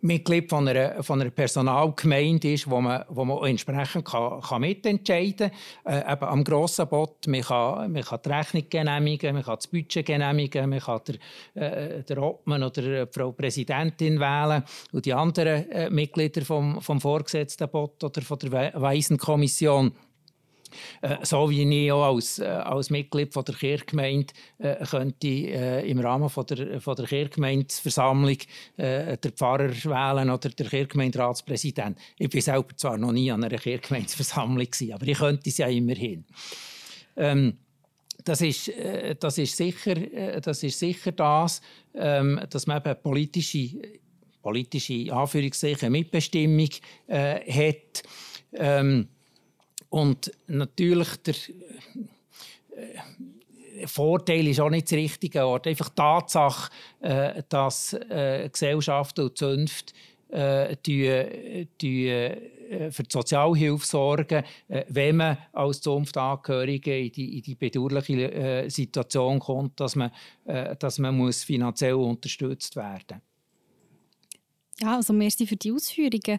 [0.00, 5.50] Mitglied von einer, von einer Personalgemeinde ist, wo man, wo man entsprechend kann, kann mitentscheiden
[5.84, 5.92] kann.
[5.92, 9.66] Äh, eben am grossen Bot, man kann, man kann die Rechnung genehmigen, man kann das
[9.66, 11.00] Budget genehmigen, man kann
[11.54, 14.62] der, äh, der Obmann oder die Frau Präsidentin wählen
[14.92, 20.05] und die anderen äh, Mitglieder vom, vom vorgesetzten Bot oder von der Waisenkommission äh,
[21.22, 26.00] so wie ich auch als, äh, als Mitglied von der Kirchgemeinde äh, könnte äh, im
[26.00, 28.38] Rahmen von der, von der Kirchgemeindeversammlung
[28.76, 31.98] äh, den Pfarrer wählen oder der Kirchgemeinderatspräsident.
[32.18, 36.24] Ich war selber zwar noch nie an einer Kirchgemeindeversammlung, aber ich könnte es ja immerhin.
[37.16, 37.58] Ähm,
[38.24, 39.94] das ist, äh, das ist sicher
[40.40, 41.60] das, ist sicher das
[41.94, 43.70] ähm, dass man eben politische,
[44.42, 46.68] politische Anführungszeichen Mitbestimmung
[47.08, 48.02] hat.
[48.52, 49.08] Ähm,
[49.90, 51.34] und natürlich der
[52.76, 55.66] äh, Vorteil ist auch nicht das richtige Ort.
[55.66, 56.70] Einfach die Tatsache,
[57.00, 59.92] äh, dass äh, Gesellschaften und Zünfte
[60.28, 67.36] äh, die, die, äh, für die Sozialhilfe sorgen, äh, wenn man als Zunftangehörige in die,
[67.36, 70.10] in die bedauerliche äh, Situation kommt, dass man,
[70.46, 73.20] äh, dass man muss finanziell unterstützt werden
[74.80, 76.38] Ja, also merci für die Ausführungen.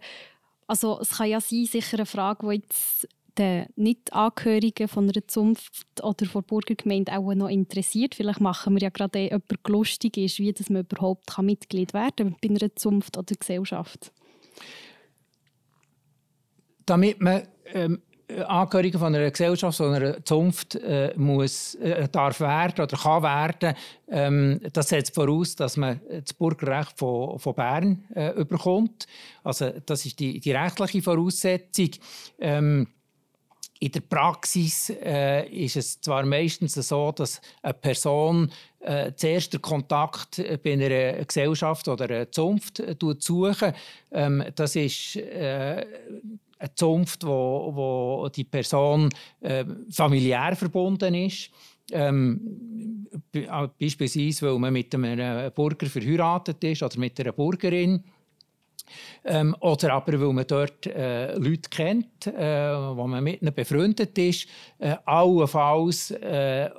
[0.68, 3.08] Also es kann ja sein, sicher eine Frage, die jetzt
[3.38, 8.16] den Nicht-Angehörigen von einer Zunft oder von Burgergemeinde auch noch interessiert.
[8.16, 12.38] Vielleicht machen wir ja gerade jemanden lustig ist, wie das man überhaupt Mitglied werden kann
[12.42, 14.12] bei einer Zunft oder Gesellschaft.
[16.86, 18.02] Damit man ähm,
[18.46, 23.76] Angehöriger von einer Gesellschaft, von einer Zunft äh, muss, äh, darf werden oder kann werden,
[24.10, 29.08] ähm, das setzt voraus, dass man das Bürgerrecht von, von Bern äh, überkommt.
[29.44, 31.92] Also das ist die, die rechtliche Voraussetzung.
[32.40, 32.88] Ähm,
[33.80, 39.62] in der Praxis äh, ist es zwar meistens so, dass eine Person äh, zuerst den
[39.62, 43.74] Kontakt bei einer Gesellschaft oder einer Zunft äh, suchen.
[44.12, 45.86] Ähm, das ist äh,
[46.60, 49.10] eine Zunft, wo, wo die Person
[49.42, 51.52] äh, familiär verbunden ist.
[51.92, 53.08] Ähm,
[53.80, 58.04] beispielsweise, weil man mit einem Bürger verheiratet ist oder mit einer Bürgerin.
[59.24, 64.18] Ähm, oder aber, weil man dort äh, Leute kennt, äh, wo man mit ihnen befreundet
[64.18, 64.48] ist.
[64.80, 66.70] Äh, allenfalls äh,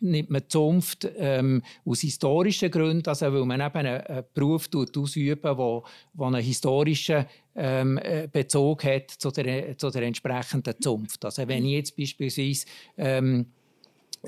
[0.00, 4.68] nimmt man die Zunft ähm, aus historischen Gründen, also weil man eben einen, einen Beruf
[4.74, 10.74] ausübt, der wo, wo einen historischen ähm, äh, Bezug hat zu der, zu der entsprechenden
[10.80, 11.24] Zunft.
[11.24, 12.66] Also wenn ich jetzt beispielsweise
[12.96, 13.63] ähm, äh,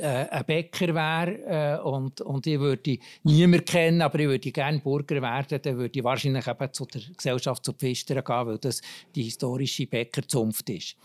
[0.05, 5.21] ein Bäcker wäre äh, und, und ich würde niemanden kennen, aber ich würde gerne Bürger
[5.23, 8.81] werden, dann würde ich wahrscheinlich eben zu der Gesellschaft zu Pfistern gehen, weil das
[9.15, 10.97] die historische Bäckerzunft ist.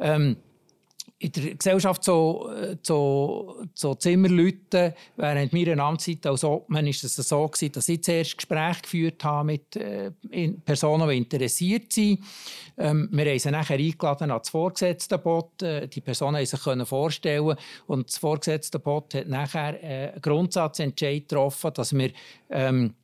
[0.00, 0.36] Ähm,
[1.18, 2.50] in der Gesellschaft so,
[2.82, 8.36] so, so Zimmerleuten während meiner Amtszeit als Obmann ist es so gewesen, dass ich zuerst
[8.36, 10.10] Gespräche geführt habe mit äh,
[10.64, 12.20] Personen, die interessiert sind.
[12.76, 15.62] Ähm, wir haben sie nachher eingeladen an das vorgesetzte Boot.
[15.62, 21.28] Äh, die Personen konnten sich vorstellen und das vorgesetzte Boot hat nachher äh, einen Grundsatzentscheid
[21.28, 22.10] getroffen, dass wir
[22.50, 22.94] ähm,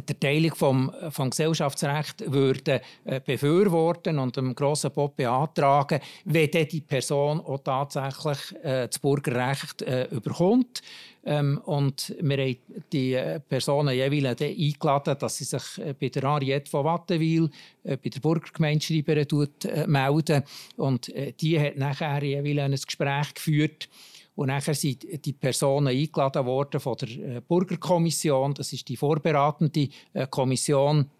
[0.00, 6.80] die Erteilung vom, vom Gesellschaftsrecht würde äh, befürworten und dem grossen Bob beantragen, wenn die
[6.80, 10.82] Person auch tatsächlich äh, das Bürgerrecht äh, überkommt.
[11.24, 12.56] Ähm, und wir haben
[12.92, 17.48] die äh, Personen jeweils eingeladen, dass sie sich äh, bei der Ariette von Wattenwil,
[17.84, 19.26] äh, bei der Burgergemeinschreiberin
[19.64, 20.42] äh, melden.
[20.76, 23.88] Und äh, die hat nachher jeweils ein Gespräch geführt
[24.34, 28.54] und nachher sind die Personen eingeladen worden von der äh, Bürgerkommission.
[28.54, 31.10] Das ist die vorberatende äh, Kommission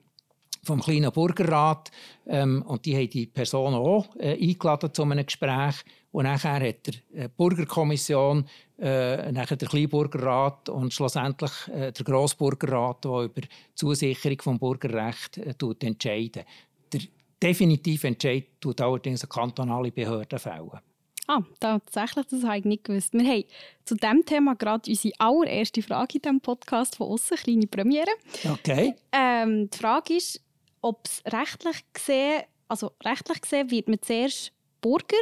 [0.63, 1.91] vom kleinen Bürgerrat.
[2.27, 5.77] Ähm, und die haben die Personen auch äh, eingeladen zu einem Gespräch.
[6.11, 8.47] Und nachher hat die Bürgerkommission,
[8.79, 15.39] äh, nachher der Kleinbürgerrat und schlussendlich äh, der Grossbürgerrat, der über die Zusicherung des Bürgerrechts
[15.39, 16.47] äh, entscheidet.
[16.93, 17.01] Der
[17.43, 20.81] definitive Entscheid tut allerdings eine kantonale Behörde fällen.
[21.29, 23.13] Ah, tatsächlich, das habe ich nicht gewusst.
[23.13, 23.45] Wir haben
[23.85, 28.11] zu diesem Thema gerade unsere allererste Frage in diesem Podcast von außen, kleine Premiere.
[28.45, 28.95] Okay.
[29.13, 30.41] Ähm, die Frage ist,
[30.81, 35.17] ob es rechtlich gesehen, also rechtlich gesehen, wird man zuerst Bürger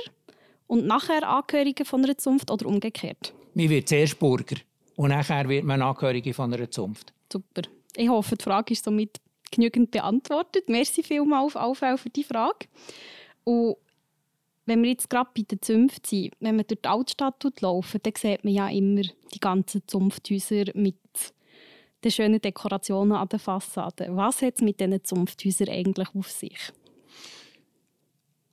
[0.66, 3.34] und nachher Angehörige von einer Zunft oder umgekehrt?
[3.54, 4.56] Man wird zuerst Bürger
[4.96, 7.12] und nachher wird man Angehörige von einer Zunft.
[7.30, 7.62] Super.
[7.96, 10.68] Ich hoffe, die Frage ist somit genügend beantwortet.
[10.68, 12.66] Merci vielmals auf für die Frage.
[13.44, 13.76] Und
[14.70, 18.12] wenn wir jetzt gerade bei der Zunft sind, wenn man durch die Altstadt laufen, dann
[18.16, 20.94] sieht man ja immer die ganzen Zunfthäuser mit
[22.04, 24.06] den schönen Dekorationen an der Fassade.
[24.10, 26.72] Was hat es mit diesen Zunfthäusern eigentlich auf sich?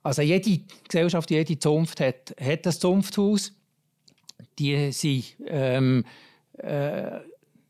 [0.02, 3.52] Also jede Gesellschaft, jede Zunft hat, hat ein Zunfthaus.
[4.58, 6.04] Die sind ähm,
[6.54, 7.20] äh,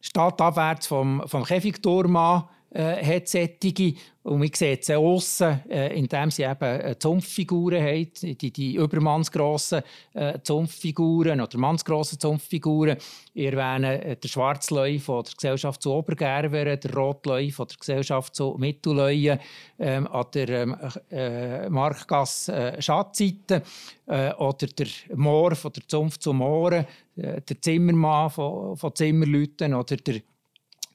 [0.01, 3.95] stadtabwärts vom, vom Käfigturm an äh, hat solche.
[4.23, 9.81] Und man sieht sie aussen, äh, indem sie eben äh, Zumpffiguren haben, die, die übermannsgrossen
[10.13, 12.99] äh, Zumpffiguren oder mannsgrossen Zumpffiguren.
[13.33, 18.35] Ich erwähne äh, den Schwarzleu von der Gesellschaft zu Obergerveren, der Rotleu von der Gesellschaft
[18.35, 19.39] zu Mittelleuen,
[19.79, 20.77] ähm, an der ähm,
[21.11, 23.63] äh, Markgasse äh, Schatzseite
[24.07, 26.85] äh, oder der Moor von der Zunft zu Mooren,
[27.17, 30.21] äh, der Zimmermann von, von Zimmerleuten oder der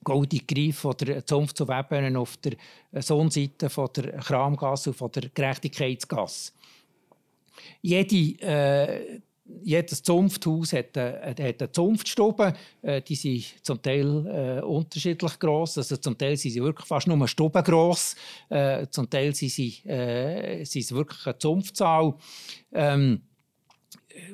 [0.04, 2.54] Goldig Greif von der Zunft zu Webenen auf der
[3.02, 6.52] Sonnenseite von der Kramgasse und von der Gerechtigkeitsgasse.
[7.82, 9.20] Jede, äh,
[9.62, 12.54] jedes Zunfthaus hat eine, eine Zunftstube.
[12.82, 15.78] Äh, die sind zum Teil äh, unterschiedlich gross.
[15.78, 18.16] Also zum Teil sind sie wirklich fast nur Stuben gross.
[18.50, 22.16] Äh, zum Teil sind sie, äh, sind sie wirklich eine Zunftzahl.
[22.72, 23.22] Ähm,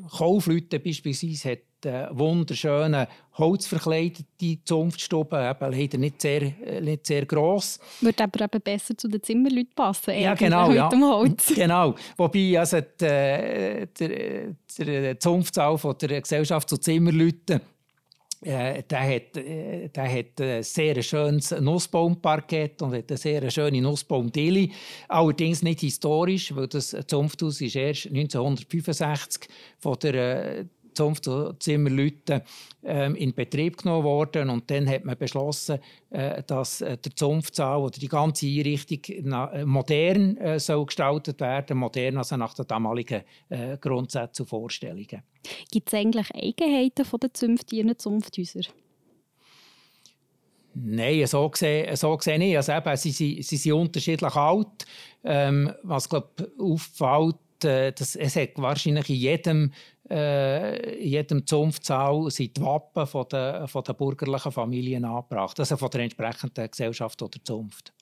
[0.09, 7.79] Kaufleute beispielsweise hat äh, wunderschöne holzverkleidete Zunftstube, eben leider nicht sehr, äh, nicht sehr gross.
[8.01, 10.19] Würde aber eben besser zu den Zimmerleuten passen.
[10.19, 10.71] Ja, genau.
[10.71, 10.89] Ja.
[10.91, 11.47] Holz.
[11.55, 11.95] genau.
[12.17, 17.61] Wobei also die, äh, der, der Zunftzahl von der Gesellschaft zu Zimmerleuten
[18.41, 23.81] äh, der hat, äh, der hat ein sehr schönes Nussbaumparkett und hat eine sehr schöne
[23.81, 24.71] Nussbaumdeli.
[25.09, 30.65] Allerdings nicht historisch, weil das Zunfthaus ist erst 1965 von der
[31.03, 32.41] Zunft zu Zimmerleuten
[32.83, 37.81] ähm, in Betrieb genommen worden und dann hat man beschlossen, äh, dass äh, der Zunftsaal
[37.81, 43.23] oder die ganze Einrichtung äh, modern äh, soll gestaltet werden, modern also nach den damaligen
[43.49, 45.23] äh, Grundsätzen und Vorstellungen.
[45.71, 48.63] Gibt es eigentlich Eigenheiten von der Zunft in Zunfthäusern?
[50.73, 52.55] Nein, so gesehen, so gesehen nicht.
[52.55, 54.85] Also eben, sie, sie, sie sind unterschiedlich alt.
[55.23, 59.73] Ähm, was glaub, auffällt, äh, das, es hat wahrscheinlich in jedem,
[60.09, 65.77] äh, in jedem Zunftsaal sind die Wappen von der, von der bürgerlichen Familien angebracht, also
[65.77, 67.93] von der entsprechenden Gesellschaft oder Zunft.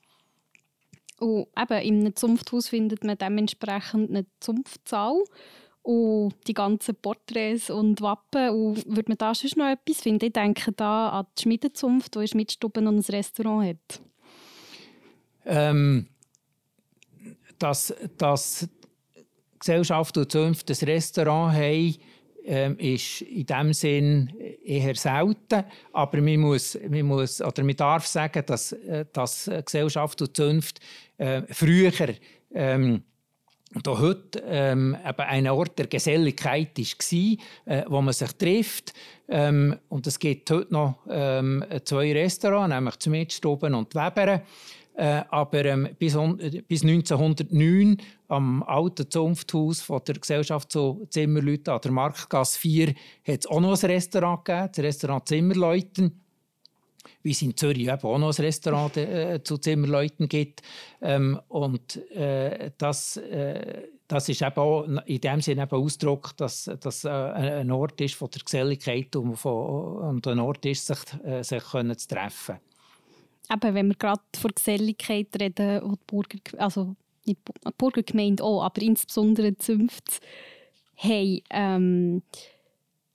[1.20, 5.24] Und eben, in einem Zunfthaus findet man dementsprechend einen Zunftsaal
[5.82, 8.50] und die ganzen Porträts und Wappen.
[8.50, 10.26] Und würde man da schon noch etwas finden?
[10.26, 14.02] Ich denke da an die Schmiedezunft, die Schmiedstube und ein Restaurant hat.
[15.46, 16.08] Ähm,
[17.58, 18.68] dass, dass
[19.60, 21.96] Gesellschaft und Zunft ein Restaurant haben,
[22.46, 25.64] ähm, ist in diesem Sinn eher selten.
[25.92, 30.80] Aber man, muss, man, muss, oder man darf sagen, dass, äh, dass Gesellschaft und Zunft
[31.18, 31.92] äh, früher
[32.54, 33.04] ähm,
[33.76, 38.94] und auch heute ähm, ein Ort der Geselligkeit war, äh, wo man sich trifft.
[39.28, 44.42] Ähm, und es gibt heute noch ähm, zwei Restaurants, nämlich die Mitstuben und Weberen.
[44.98, 46.18] Äh, aber ähm, bis,
[46.68, 47.98] bis 1909
[48.30, 52.96] am alten Zunfthaus von der Gesellschaft zu Zimmerleuten an der Marktgasse 4 hat
[53.28, 56.20] es auch noch ein Restaurant gegeben, das Restaurant Zimmerleuten
[57.22, 60.62] wie es in Zürich eben auch noch ein Restaurant äh, zu Zimmerleuten gibt.
[61.02, 66.70] Ähm, und äh, das, äh, das ist eben auch in dem Sinne eben Ausdruck, dass
[66.80, 71.00] das äh, ein Ort ist von der Geselligkeit und, von, und ein Ort ist, sich,
[71.24, 72.58] äh, sich können zu treffen
[73.52, 77.38] eben, wenn wir gerade von Geselligkeit reden, wo die Burger, also die
[77.78, 80.20] Burgergemeinde auch, aber insbesondere die Zünfte
[80.96, 82.24] haben, ähm,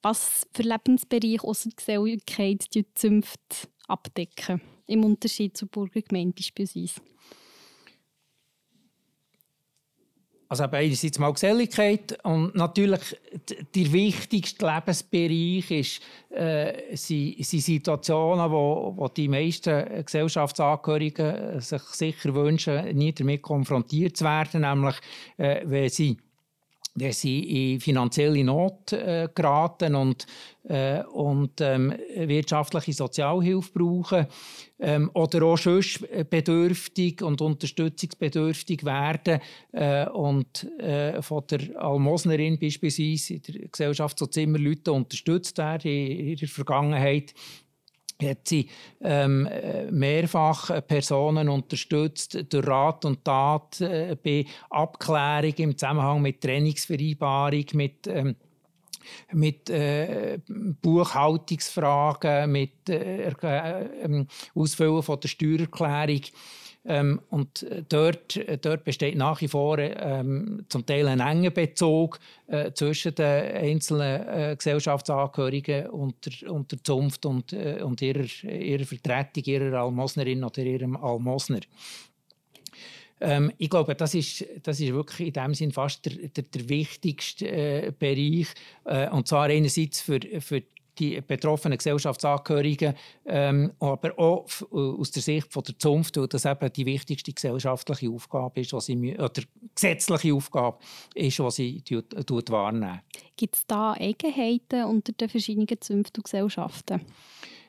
[0.02, 7.00] was für Lebensbereiche außer Geselligkeit die Zünfte abdecken, im Unterschied zur Burgergemeinde beispielsweise?
[10.52, 13.16] Also einerseits mal Geselligkeit und natürlich
[13.74, 22.94] der wichtigste Lebensbereich ist, äh, sind, Situationen, wo, wo die meisten Gesellschaftsangehörigen sich sicher wünschen,
[22.94, 24.96] nie damit konfrontiert zu werden, nämlich
[25.38, 26.18] äh, wenn sie
[26.94, 30.26] wenn sie in finanzielle Not äh, geraten und,
[30.64, 34.26] äh, und ähm, wirtschaftliche Sozialhilfe brauchen
[34.78, 39.40] ähm, oder auch sonst bedürftig und unterstützungsbedürftig werden
[39.72, 46.26] äh, und äh, von der Almosnerin beispielsweise in der Gesellschaft so Zimmerleute unterstützt werden in
[46.28, 47.32] ihrer Vergangenheit
[48.22, 48.68] hat sie
[49.00, 49.48] ähm,
[49.90, 58.06] mehrfach Personen unterstützt durch Rat und Tat äh, bei Abklärung im Zusammenhang mit Trainingsvereinbarung, mit
[58.06, 58.36] ähm,
[59.32, 66.22] mit äh, Buchhaltungsfragen, mit äh, äh, Ausfüllen von der Steuererklärung.
[66.84, 72.18] Ähm, und dort, dort besteht nach wie vor ähm, zum Teil ein enger Bezug
[72.48, 78.26] äh, zwischen den einzelnen äh, Gesellschaftsangehörigen und der, und der Zunft und, äh, und ihrer,
[78.44, 81.60] ihrer Vertretung, ihrer Almosnerin oder ihrem Almosner.
[83.22, 86.68] Ähm, ich glaube, das ist, das ist wirklich in dem Sinn fast der, der, der
[86.68, 88.48] wichtigste äh, Bereich.
[88.84, 90.62] Äh, und zwar einerseits für, für
[90.98, 92.94] die betroffenen Gesellschaftsangehörigen,
[93.26, 98.10] ähm, aber auch aus der Sicht von der Zunft, weil das eben die wichtigste gesellschaftliche
[98.10, 99.42] Aufgabe ist, was sie, oder
[99.74, 100.78] gesetzliche Aufgabe
[101.14, 103.00] ist, die sie tut, wahrnehmen.
[103.36, 107.00] Gibt es da Eigenheiten unter den verschiedenen Zünften und Gesellschaften?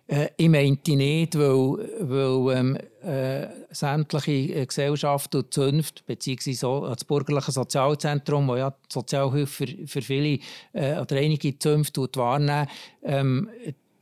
[0.08, 6.88] Äh, ich meinte nicht, weil, weil ähm, äh, sämtliche äh, Gesellschaften und Zünfte, beziehungsweise so,
[6.88, 10.40] das bürgerliche Sozialzentrum, das ja die Sozialhilfe für, für viele
[10.74, 12.68] äh, oder einige Zünfte wahrnehmen,
[13.04, 13.50] ähm,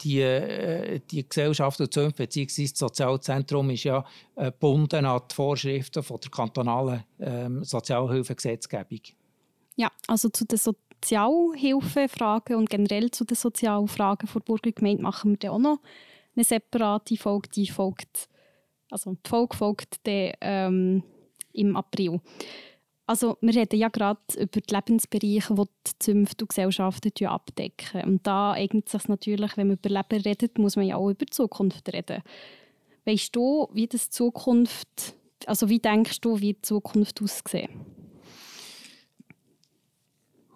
[0.03, 4.03] die, äh, die Gesellschaft und Zünfte, beziehungsweise das Sozialzentrum ist ja
[4.35, 9.01] äh, gebunden an die Vorschriften von der kantonalen ähm, Sozialhilfegesetzgebung.
[9.75, 15.37] Ja, also zu den so Sozialhilfefragen und generell zu den Sozialfragen der Burgergemeinde machen wir
[15.37, 15.79] dann auch noch
[16.35, 17.49] eine separate Folge.
[17.49, 18.29] Die folgt,
[18.89, 21.03] also die Folge folgt dann, ähm,
[21.53, 22.21] im April.
[23.07, 28.03] Also wir reden ja gerade über die Lebensbereiche, die die Zünfte und Gesellschaften abdecken.
[28.05, 31.09] Und da eignet es sich natürlich, wenn man über Leben redet, muss man ja auch
[31.09, 32.21] über die Zukunft reden.
[33.05, 35.15] Weißt du, wie das Zukunft,
[35.45, 38.00] also wie denkst du, wie die Zukunft aussehen?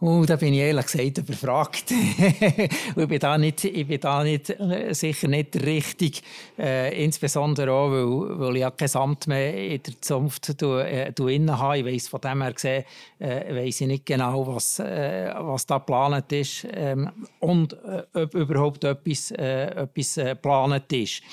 [0.08, 1.86] Oh, da bin ich ehrlich gesagt überfragt.
[2.96, 6.22] ich bin da nicht, ich bin da nicht, äh, sicher nicht richtig.
[6.60, 11.58] Äh, insbesondere auch, weil, weil ich ja kein Amt mehr in der Zunft äh, inne
[11.58, 11.80] habe.
[11.80, 12.84] Ich weiss von dem her gesehen,
[13.18, 18.36] äh, weiss ich nicht genau, was, äh, was da geplant ist ähm, und äh, ob
[18.36, 21.24] überhaupt etwas, äh, etwas äh, geplant ist.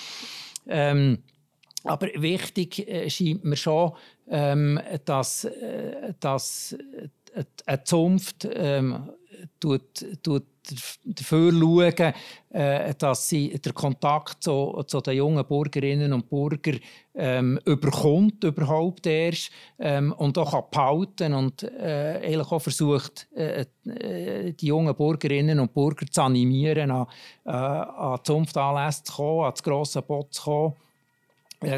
[0.67, 1.19] Ähm,
[1.85, 3.93] aber wichtig scheint mir schon,
[4.31, 5.47] ähm, dass,
[6.21, 6.77] dass
[7.67, 9.11] eine Zunft ähm,
[9.61, 10.45] tut, tut
[11.05, 12.13] dafür schauen,
[12.51, 16.79] äh, dass sie den Kontakt zu, zu den jungen Bürgerinnen und Bürgern
[17.15, 24.67] ähm, überkommt überhaupt erst ähm, und auch behalten und äh, eigentlich auch versucht, äh, die
[24.67, 27.07] jungen Bürgerinnen und Bürger zu animieren, an,
[27.45, 30.75] äh, an Zunftanlässe zu kommen, an das grosse Boot zu kommen.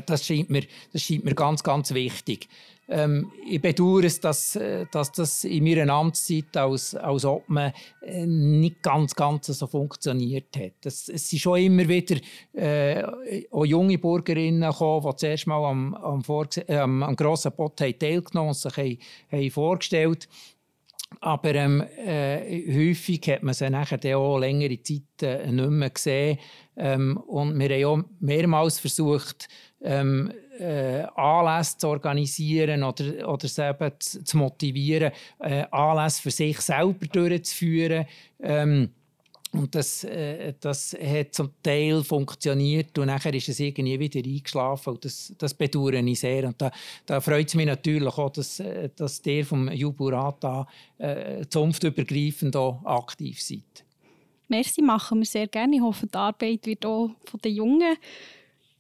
[0.07, 2.49] Das scheint, mir, das scheint mir ganz, ganz wichtig.
[2.89, 7.73] Ähm, ich bedauere es, dass, äh, dass das in meiner Amtszeit als, als Obmann
[8.03, 10.85] äh, nicht ganz, ganz so funktioniert hat.
[10.85, 12.17] Es, es sind schon immer wieder
[12.53, 13.03] äh,
[13.51, 16.23] auch junge Bürgerinnen gekommen, die zuerst mal am, am,
[16.67, 18.99] äh, am, am grossen Pot haben teilgenommen und sich haben,
[19.31, 20.29] haben vorgestellt
[21.21, 26.39] aber ähm, äh, häufig hat man sie nachher auch längere Zeit äh, nicht mehr gesehen.
[26.77, 29.49] Ähm, und wir haben auch mehrmals versucht,
[29.85, 36.31] ähm, äh, Anlässe zu organisieren oder, oder sie eben zu, zu motivieren, äh, Anlässe für
[36.31, 38.07] sich selber durchzuführen.
[38.41, 38.91] Ähm,
[39.55, 44.95] und das, äh, das hat zum Teil funktioniert und nachher ist es irgendwie wieder eingeschlafen.
[44.95, 46.49] Und das, das bedauere ich sehr.
[46.49, 46.73] Und da,
[47.07, 50.67] da freut es mich natürlich auch, dass, äh, dass der vom Juburat da
[50.99, 53.85] äh, zunftübergreifend aktiv seid.
[54.49, 55.77] Merci, machen wir sehr gerne.
[55.77, 57.97] Ich hoffe, die Arbeit wird auch von den Jungen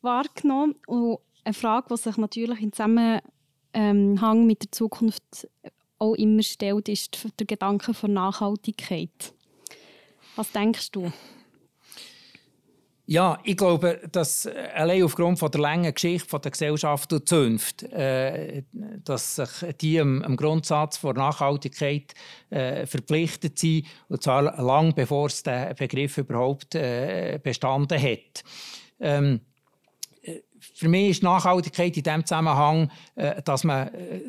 [0.05, 0.76] wahrgenommen.
[0.86, 5.48] Und eine Frage, die sich natürlich im Zusammenhang mit der Zukunft
[5.98, 9.34] auch immer stellt, ist der Gedanke der Nachhaltigkeit.
[10.36, 11.12] Was denkst du?
[13.07, 17.82] Ja, ich glaube, dass allein aufgrund von der langen Geschichte von der Gesellschaft und Zunft,
[17.82, 22.14] äh, dass sich die am, Grundsatz von Nachhaltigkeit
[22.48, 28.42] äh, verpflichtet sind, und zwar lang bevor es der Begriff überhaupt äh, bestanden hat.
[29.00, 29.40] Ähm,
[30.75, 34.21] für mich ist Nachhaltigkeit in dem Zusammenhang, äh, dass man äh,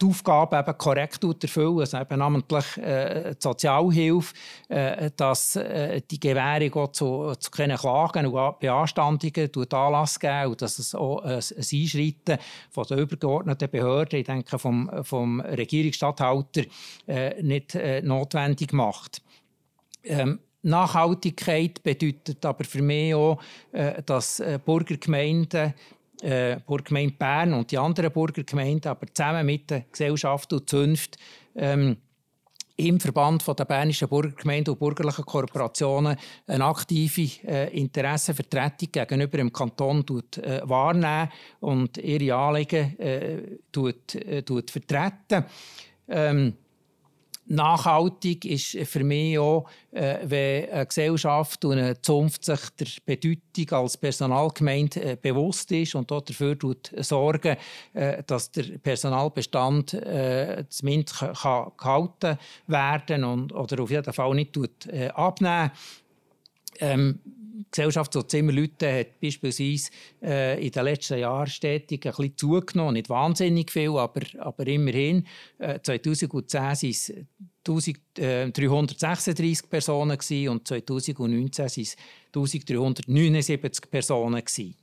[0.00, 4.34] die Aufgaben eben korrekt erfüllen, also eben namentlich äh, die Sozialhilfe,
[4.68, 10.62] äh, dass äh, die Gewährung auch zu, zu keinen Klagen und Beanstandungen Anlass geben und
[10.62, 12.38] dass es auch ein, ein Einschreiten
[12.70, 16.62] von den übergeordneten Behörden, ich denke vom, vom Regierungsstatthalter,
[17.06, 19.22] äh, nicht äh, notwendig macht.
[20.02, 23.40] Ähm, Nachhaltigkeit bedeutet aber für mich auch,
[23.72, 25.74] äh, dass äh, Burgergemeinden
[26.22, 31.16] äh, Burgergemeinde Bern und die anderen Burgergemeinden, aber zusammen mit der Gesellschaft und Zunft
[31.56, 31.96] ähm,
[32.76, 40.04] im Verband der bernischen Burgergemeinden und bürgerlichen Kooperationen eine aktive äh, Interessenvertretung gegenüber dem Kanton
[40.06, 41.30] tut, äh, wahrnehmen
[41.60, 45.44] und ihre Anliegen äh, tut, tut vertreten.
[46.08, 46.54] Ähm,
[47.50, 53.72] Nachhaltig ist für mich auch, äh, wenn eine Gesellschaft und eine Zunft sich der Bedeutung
[53.72, 56.56] als Personalgemeinde äh, bewusst ist und dafür
[56.98, 57.56] sorgen,
[57.92, 59.90] äh, dass der Personalbestand
[60.68, 62.38] zumindest kann gehalten
[62.68, 64.56] werden und, oder auf jeden Fall nicht
[65.14, 65.72] abnehmen.
[66.78, 67.18] Ähm,
[67.70, 69.90] Gesellschaft so Zimmerleute hat beispielsweise
[70.22, 72.94] äh, in den letzten Jahren stetig ein bisschen zugenommen.
[72.94, 75.26] Nicht wahnsinnig viel, aber, aber immerhin.
[75.58, 77.12] Äh, 2010 waren es
[77.66, 81.96] 1336 Personen gewesen, und 2019 waren es
[82.32, 84.44] 1379 Personen.
[84.44, 84.76] Gewesen.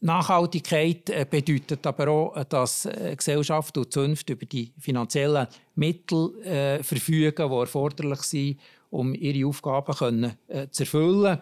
[0.00, 6.82] Nachhaltigkeit äh, bedeutet aber auch, dass äh, Gesellschaft und Zunft über die finanziellen Mittel äh,
[6.82, 8.60] verfügen, die erforderlich sind,
[8.90, 11.38] um ihre Aufgaben können, äh, zu erfüllen.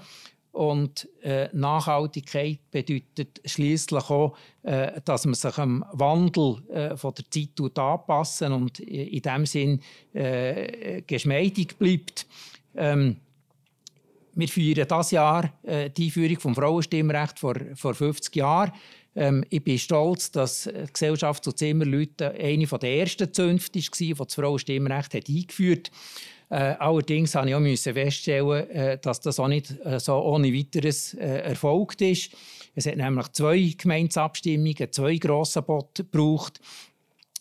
[0.53, 7.30] Und äh, Nachhaltigkeit bedeutet schließlich auch, äh, dass man sich am Wandel äh, von der
[7.30, 9.80] Zeit anpassen und in dem Sinn
[10.14, 12.26] äh, geschmeidig bleibt.
[12.74, 13.16] Ähm,
[14.34, 18.72] wir feiern dieses Jahr äh, die Einführung des Frauenstimmrechts vor, vor 50 Jahren.
[19.14, 24.14] Ähm, ich bin stolz, dass die Gesellschaft zu Zimmerleuten eine der ersten Zünfte war, die
[24.14, 25.97] das Frauenstimmrecht hat eingeführt hat.
[26.49, 31.14] Äh, allerdings musste ich auch feststellen, äh, dass das auch nicht äh, so ohne weiteres
[31.14, 32.32] äh, erfolgt ist.
[32.74, 36.61] Es hat nämlich zwei Gemeinsabstimmungen, zwei grosse Bote gebraucht.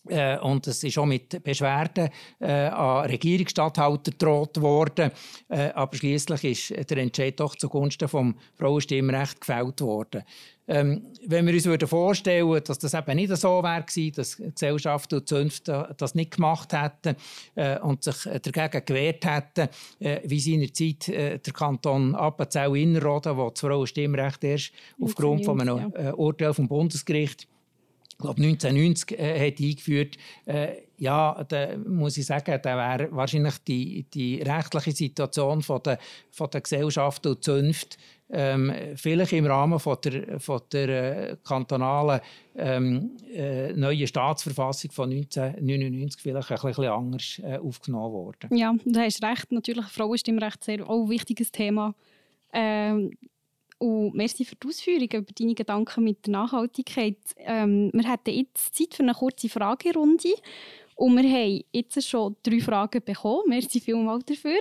[0.08, 5.12] Äh, und es ist auch mit Beschwerden äh, an Regierungsstatthalter gedroht worden.
[5.50, 10.24] Äh, aber schließlich ist der Entscheid doch zugunsten des Frauenstimmrechts gefällt worden.
[10.68, 13.86] Ähm, wenn wir uns vorstellen würden, dass das eben nicht so wäre,
[14.16, 17.16] dass die Gesellschaft und Zunft das nicht gemacht hätten
[17.54, 23.60] äh, und sich dagegen gewehrt hätten, äh, wie seinerzeit äh, der Kanton Appenzell-Innerrhoden, wo das
[23.60, 27.48] Frauenstimmrecht erst aufgrund von einem äh, Urteil vom Bundesgericht
[28.18, 33.58] ich glaube 1990 äh, hat eingeführt, äh, ja, da muss ich sagen, da wäre wahrscheinlich
[33.68, 36.00] die, die rechtliche Situation von der,
[36.32, 37.98] von der Gesellschaft und Zunft
[38.30, 40.90] ähm, vielleicht im Rahmen von der, von der
[41.32, 42.22] äh, kantonalen
[42.56, 48.56] ähm, äh, neuen Staatsverfassung von 1999 vielleicht ein bisschen anders äh, aufgenommen worden.
[48.56, 49.52] Ja, du hast recht.
[49.52, 51.94] Natürlich, Frauenstimmrecht ist auch ein wichtiges Thema.
[52.52, 53.12] Ähm,
[53.78, 57.18] und merci für die Ausführungen über deine Gedanken mit der Nachhaltigkeit.
[57.38, 60.34] Ähm, wir hätten jetzt Zeit für eine kurze Fragerunde.
[60.96, 63.44] Und wir haben jetzt schon drei Fragen bekommen.
[63.48, 64.60] Merci vielmals dafür.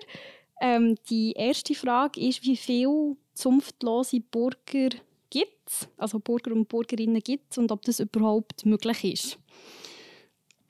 [0.60, 4.96] Ähm, die erste Frage ist, wie viele zunftlose Bürger
[5.30, 9.38] gibt es, also Bürger und Bürgerinnen gibt es und ob das überhaupt möglich ist.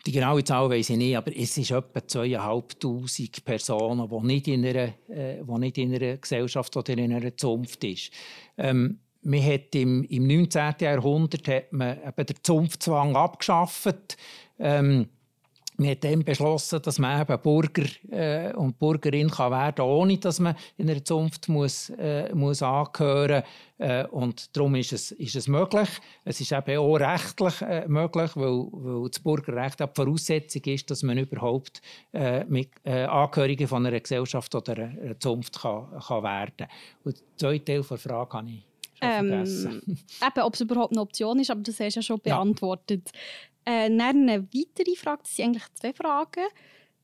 [0.07, 4.65] Die genaue Zahl weiß ich nicht, aber es sind etwa 2500 Personen, die nicht in
[4.65, 8.11] einer, äh, die nicht in einer Gesellschaft oder in einer Zunft sind.
[8.59, 10.75] Ähm, man hat im, im 19.
[10.81, 14.19] Jahrhundert hat man eben den Zunftzwang abgeschafft.
[14.59, 15.09] Ähm,
[15.77, 20.19] man hat dann beschlossen, dass man eben Bürger äh, und Bürgerin kann werden kann, ohne
[20.19, 23.43] dass man in einer Zunft muss, äh, muss angehören
[23.79, 23.89] muss.
[23.89, 25.89] Äh, und darum ist es, ist es möglich.
[26.25, 30.91] Es ist eben auch rechtlich äh, möglich, weil, weil das Bürgerrecht auch die Voraussetzung ist,
[30.91, 36.23] dass man überhaupt äh, mit, äh, Angehörige von einer Gesellschaft oder einer Zunft kann, kann
[36.23, 36.69] werden kann.
[37.05, 38.65] Und den zweiten Teil der Frage habe ich
[39.01, 43.11] ähm, eben, ob es überhaupt eine Option ist, aber das hast du ja schon beantwortet.
[43.13, 43.21] Ja.
[43.65, 46.45] Äh, eine weitere Frage, das sind eigentlich zwei Fragen,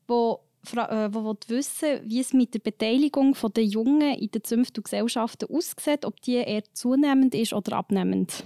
[0.07, 0.41] wo
[0.75, 6.05] äh, wo wissen wie es mit der Beteiligung der Jungen in den Zünften Gesellschaften aussieht,
[6.05, 8.43] ob die eher zunehmend ist oder abnehmend.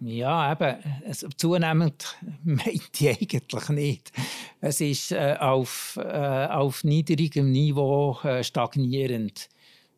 [0.00, 0.76] Ja, eben,
[1.06, 4.12] also zunehmend meint ich eigentlich nicht.
[4.60, 9.48] Es ist äh, auf, äh, auf niedrigem Niveau äh, stagnierend.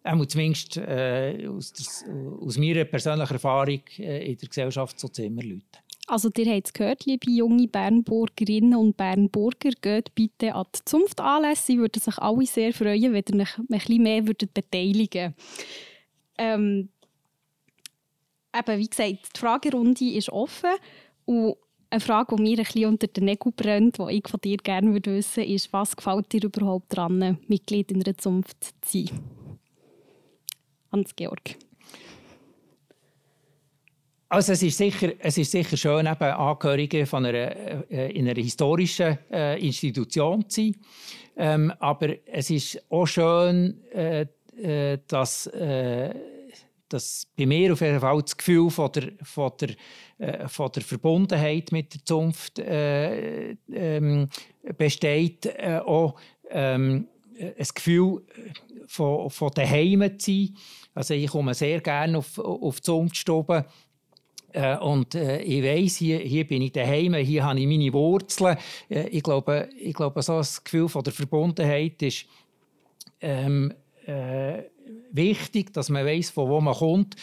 [0.05, 5.80] Auch zumindest äh, aus, der, aus meiner persönlichen Erfahrung äh, in der Gesellschaft so Zimmerleute.
[6.09, 11.62] Also ihr habt es gehört, liebe junge Bernburgerinnen und Bernburger, geht bitte an die Zunftanlässe.
[11.66, 15.34] Sie würden sich alle sehr freuen, wenn ihr euch ein bisschen mehr würdet beteiligen
[16.38, 16.88] ähm,
[18.56, 20.70] eben, wie gesagt, die Fragerunde ist offen
[21.26, 21.56] und
[21.90, 24.92] eine Frage, die mir ein bisschen unter den Nägeln brennt, die ich von dir gerne
[24.92, 29.20] würde wissen ist, was gefällt dir überhaupt daran, Mitglied in einer Zunft zu sein?
[30.92, 31.56] Hans-Georg.
[34.30, 38.40] Also es ist sicher, es ist sicher schön, eben Angehörige von einer, äh, in einer
[38.40, 40.76] historischen äh, Institution zu sein.
[41.36, 44.26] Ähm, aber es ist auch schön, äh,
[44.60, 46.14] äh dass, äh,
[46.90, 49.70] dass bei mir auf jeden Fall das Gefühl von der, von der,
[50.18, 54.28] äh, von der Verbundenheit mit der Zunft ähm,
[54.76, 55.58] besteht.
[55.86, 56.16] auch
[56.50, 57.08] ähm,
[57.38, 58.26] ein Gefühl
[58.88, 60.56] von, von daheim zu sein.
[60.92, 63.64] Also ich komme sehr gerne auf, auf die Zunftstube
[64.53, 68.57] äh, und äh, ich weiß, hier, hier bin ich daheim, hier habe ich meine Wurzeln.
[68.88, 72.26] Äh, ich, glaube, ich glaube, so ein Gefühl von der Verbundenheit ist
[73.20, 73.74] ähm,
[74.07, 74.62] äh,
[75.12, 77.16] wichtig, dass man weiß, von wo man kommt.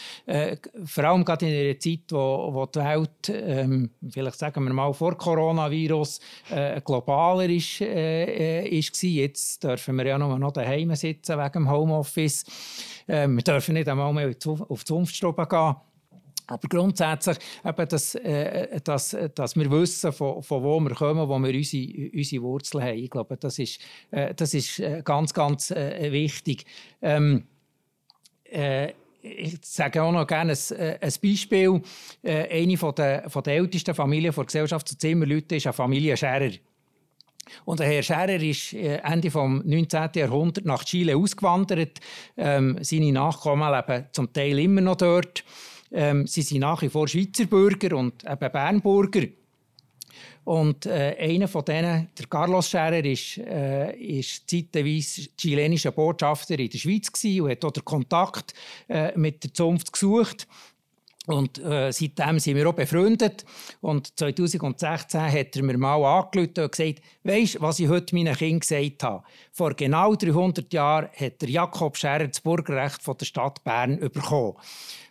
[0.84, 4.92] Vor allem gerade in einer Zeit, wo, wo die Welt, ähm, vielleicht sagen wir mal
[4.92, 6.20] vor Coronavirus,
[6.84, 9.10] globaler ist, äh, ist war.
[9.10, 12.44] Jetzt dürfen wir ja nur noch daheim sitzen wegen dem Homeoffice.
[13.06, 15.76] Wir dürfen nicht einmal mehr auf die Zunftstube gehen.
[16.46, 21.38] Aber grundsätzlich, eben, dass, äh, dass, dass wir wissen, von, von wo wir kommen, wo
[21.38, 22.98] wir unsere, unsere Wurzeln haben.
[22.98, 23.80] Ich glaube, das ist,
[24.12, 26.64] äh, das ist äh, ganz, ganz äh, wichtig.
[27.02, 27.44] Ähm,
[28.44, 28.92] äh,
[29.22, 31.82] ich sage auch noch gerne ein, äh, ein Beispiel.
[32.22, 36.52] eine von der, von der ältesten Familien der Gesellschaft zu Zimmerleuten ist eine Familie Scherer.
[37.64, 40.10] Und der Herr Scherer ist Ende des 19.
[40.14, 41.98] Jahrhunderts nach Chile ausgewandert.
[42.36, 45.44] Ähm, seine Nachkommen leben zum Teil immer noch dort.
[45.92, 49.26] Ähm, sie sind nach wie vor Schweizer Bürger und eben Bernburger.
[50.44, 56.70] Und äh, einer von denen, der Carlos Scherer, ist, äh, ist zeitweise chilenischer Botschafter in
[56.70, 57.10] der Schweiz
[57.40, 58.54] und hat den Kontakt
[58.88, 60.46] äh, mit der Zunft gesucht.
[61.26, 63.44] Und äh, seitdem sind wir auch befreundet.
[63.80, 68.60] Und 2016 hat er mir mal angerufen und gesagt, weisst was ich heute meinen Kindern
[68.60, 69.24] gesagt habe?
[69.52, 74.54] Vor genau 300 Jahren hat der Jakob Scherer das Bürgerrecht von der Stadt Bern bekommen.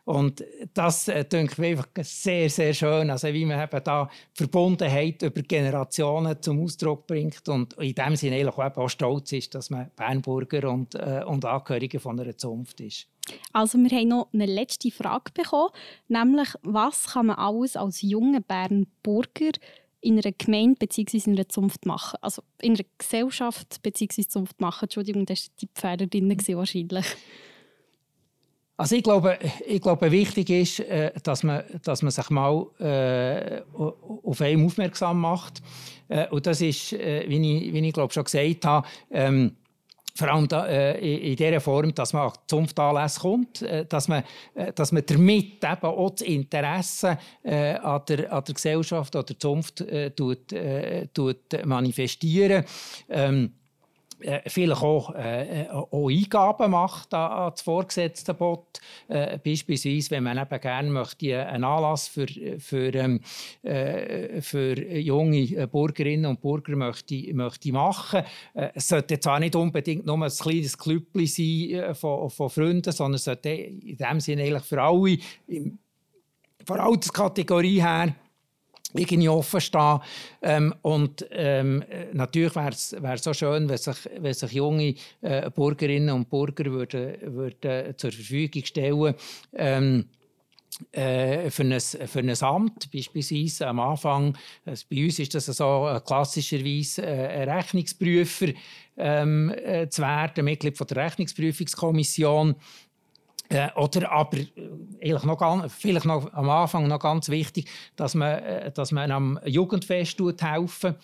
[0.06, 0.44] Und
[0.76, 5.42] das äh, denke ich einfach sehr, sehr schön, also wie man eben da Verbundenheit über
[5.42, 10.94] Generationen zum Ausdruck bringt und in dem Sinne auch stolz ist, dass man Bernburger und,
[10.94, 13.08] äh, und Angehörige von einer Zunft ist.
[13.54, 15.70] Also wir haben noch eine letzte Frage bekommen,
[16.08, 19.52] nämlich was kann man alles als junger Bernburger
[20.02, 21.18] in einer Gemeinde bzw.
[21.26, 22.18] in einer Zunft machen?
[22.22, 24.24] Also in einer Gesellschaft bzw.
[24.28, 24.86] Zunft machen.
[24.86, 27.06] Entschuldigung, das war die Pferde drin wahrscheinlich.
[28.78, 33.62] Also ich glaube, ich glaube wichtig ist, äh, dass man, dass man sich mal äh,
[33.74, 35.62] auf einen aufmerksam macht.
[36.10, 39.56] Äh, und das ist, äh, wie, ich, wie ich glaube schon gesagt habe, ähm,
[40.18, 44.24] vor allem da, äh, in dieser Form, dass man auch Zunftanlässe kommt, äh, dass, man,
[44.54, 49.26] äh, dass man damit eben auch das Interesse äh, an, der, an der Gesellschaft oder
[49.26, 52.64] der Zunft äh, tut, äh, tut manifestieren.
[53.10, 53.65] Ähm, äh,
[54.48, 58.80] vielleicht auch, äh, auch Eingaben macht an, an das vorgesetzte Bot.
[59.08, 62.28] Äh, beispielsweise, wenn man eben gerne möchte, einen Anlass für,
[62.60, 63.22] für, ähm,
[63.64, 68.24] äh, für junge Bürgerinnen und Bürger möchte, möchte machen.
[68.54, 72.92] Äh, es sollte zwar nicht unbedingt nur ein kleines Klüppchen sein äh, von, von Freunden,
[72.92, 75.18] sondern es sollte in dem Sinne eigentlich für alle,
[76.66, 78.16] von Alterskategorie her,
[78.98, 80.00] irgendwie offen stehen.
[80.42, 81.84] Ähm, und ähm,
[82.14, 87.36] natürlich wäre es so schön, wenn sich, wenn sich junge äh, Bürgerinnen und Bürger würden,
[87.36, 89.16] würden zur Verfügung stellen
[89.54, 90.06] ähm,
[90.92, 95.88] äh, für, ein, für ein Amt, beispielsweise am Anfang, also bei uns ist das so
[95.88, 98.48] äh, klassischerweise äh, ein Rechnungsprüfer
[98.98, 102.56] ähm, äh, zu werden, Mitglied von der Rechnungsprüfungskommission.
[103.50, 108.72] Äh, oder aber äh, noch ganz, vielleicht noch am Anfang noch ganz wichtig, dass man,
[108.74, 110.96] dass man am Jugendfest helfen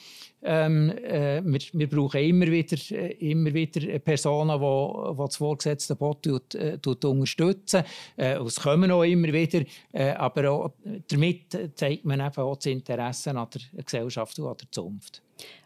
[0.43, 6.79] ähm, äh, wir, brauchen immer wieder, immer wieder Personen, die, das vorgesetzte Boot tut, äh,
[6.79, 7.83] tut unterstützen.
[8.15, 9.63] Es kommen auch immer wieder,
[10.17, 10.73] aber
[11.07, 15.21] damit zeigt man eben auch das Interesse an der Gesellschaft und an der Zunft.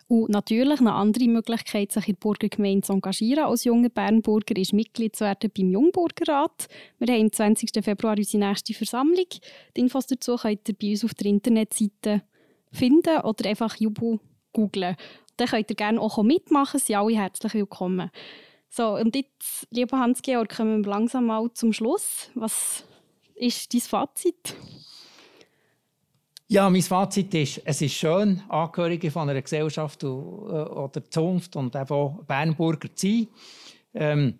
[0.07, 4.73] Und natürlich eine andere Möglichkeit, sich in der Burgergemeinde zu engagieren als junger Bernburger, ist
[4.73, 6.67] Mitglied zu werden beim Jungburgerrat.
[6.99, 7.83] Wir haben am 20.
[7.83, 9.25] Februar unsere nächste Versammlung.
[9.75, 12.21] Die Infos dazu könnt ihr bei uns auf der Internetseite
[12.71, 14.19] finden oder einfach Jubu
[14.53, 14.95] googlen.
[15.37, 18.11] Dann könnt ihr gerne auch mitmachen, Sie sind alle herzlich willkommen.
[18.69, 22.29] So, und jetzt, lieber Hans-Georg, kommen wir langsam mal zum Schluss.
[22.35, 22.83] Was
[23.33, 24.55] ist dein Fazit?
[26.47, 32.23] Ja, mein Fazit ist, es ist schön, Angehörige von einer Gesellschaft oder Zunft und auch
[32.27, 33.27] Bernburger zu sein.
[33.95, 34.39] Ähm,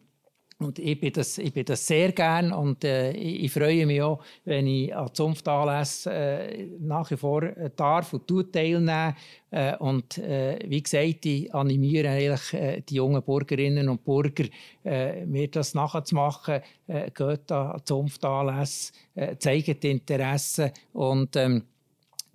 [0.59, 4.23] und ich bin, das, ich bin das sehr gern und äh, ich, freue mich auch,
[4.45, 9.15] wenn ich an Zunftanlässen äh, nach wie vor äh, darf und teilnehmen
[9.49, 14.45] äh, Und äh, wie gesagt, ich animiere eigentlich äh, die jungen Bürgerinnen und Bürger,
[14.85, 16.61] äh, mir das nachzumachen.
[16.87, 21.63] Äh, geht an Zunftanlässe, äh, zeigt Interesse und ähm,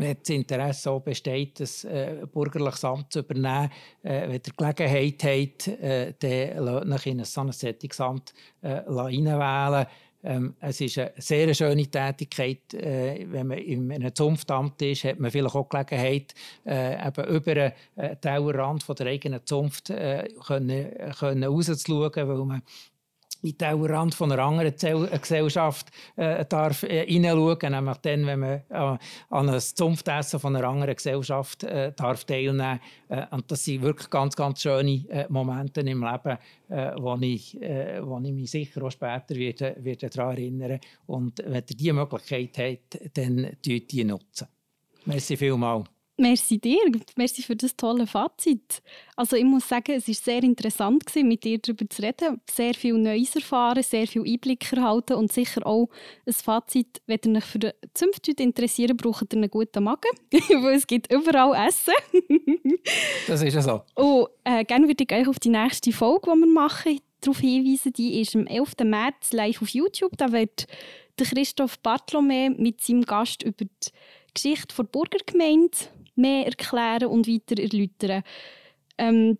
[0.00, 3.70] wenn das Interesse auch besteht, das äh, bürgerliches Amt zu übernehmen,
[4.02, 9.86] äh, wenn ihr Gelegenheit habt, äh, dann lasst euch in ein solches Amt äh, reinwählen.
[10.22, 12.74] Ähm, es ist eine sehr schöne Tätigkeit.
[12.74, 16.34] Äh, wenn man in einem Zunftamt ist, hat man vielleicht auch Gelegenheit,
[16.66, 22.62] äh, eben über den äh, Tellerrand der eigenen Zunft äh, können, können rauszuschauen, weil man
[23.42, 28.40] in den Tellerrand von einer anderen äh, Gesellschaft äh, darf äh, hineinschauen, nämlich dann, wenn
[28.40, 28.98] man äh, an
[29.30, 34.36] einem Zunftessen von einer anderen Gesellschaft äh, darf teilnehmen äh, Und das sind wirklich ganz,
[34.36, 36.38] ganz schöne äh, Momente im Leben,
[36.68, 41.42] äh, wo, ich, äh, wo ich mich sicher auch später werde, werde daran erinnern Und
[41.44, 44.48] wenn ihr diese Möglichkeit habt, dann die nutzen.
[45.06, 45.99] Merci vielmals.
[46.20, 46.76] Merci dir,
[47.16, 48.82] merci für das tolle Fazit.
[49.16, 52.74] Also ich muss sagen, es war sehr interessant gewesen, mit dir darüber zu reden, sehr
[52.74, 55.88] viel Neues erfahren, sehr viel Einblick erhalten und sicher auch
[56.26, 60.74] ein Fazit, wenn ihr euch für die Zunft interessiert, braucht ihr einen guten Magen, weil
[60.74, 61.94] es gibt überall Essen.
[63.26, 63.80] das ist ja so.
[63.94, 67.94] Und äh, gerne würde ich euch auf die nächste Folge, die wir machen, darauf hinweisen.
[67.94, 68.74] Die ist am 11.
[68.84, 70.18] März live auf YouTube.
[70.18, 70.66] Da wird
[71.18, 73.90] der Christoph Bartolome mit seinem Gast über die
[74.34, 75.78] Geschichte der Burgergemeinde
[76.20, 78.22] mehr erklären und weiter erläutern.
[78.98, 79.38] Ähm,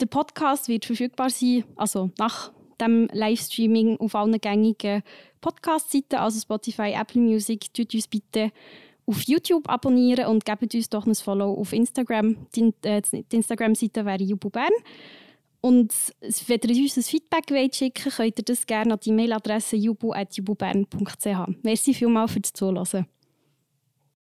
[0.00, 5.02] der Podcast wird verfügbar sein, also nach dem Livestreaming auf allen gängigen
[5.40, 7.72] Podcast-Seiten, also Spotify, Apple Music.
[7.72, 8.50] Tut uns bitte
[9.06, 12.36] auf YouTube abonnieren und gebt uns doch ein Follow auf Instagram.
[12.54, 14.72] Die, äh, die Instagram-Seite wäre Jubu Bern.
[15.60, 15.94] Und
[16.46, 21.26] wenn ihr uns ein Feedback wollt schicken könnt ihr das gerne an die Mailadresse jubu.jububern.ch.
[21.62, 23.06] Merci vielmals fürs Zuhören.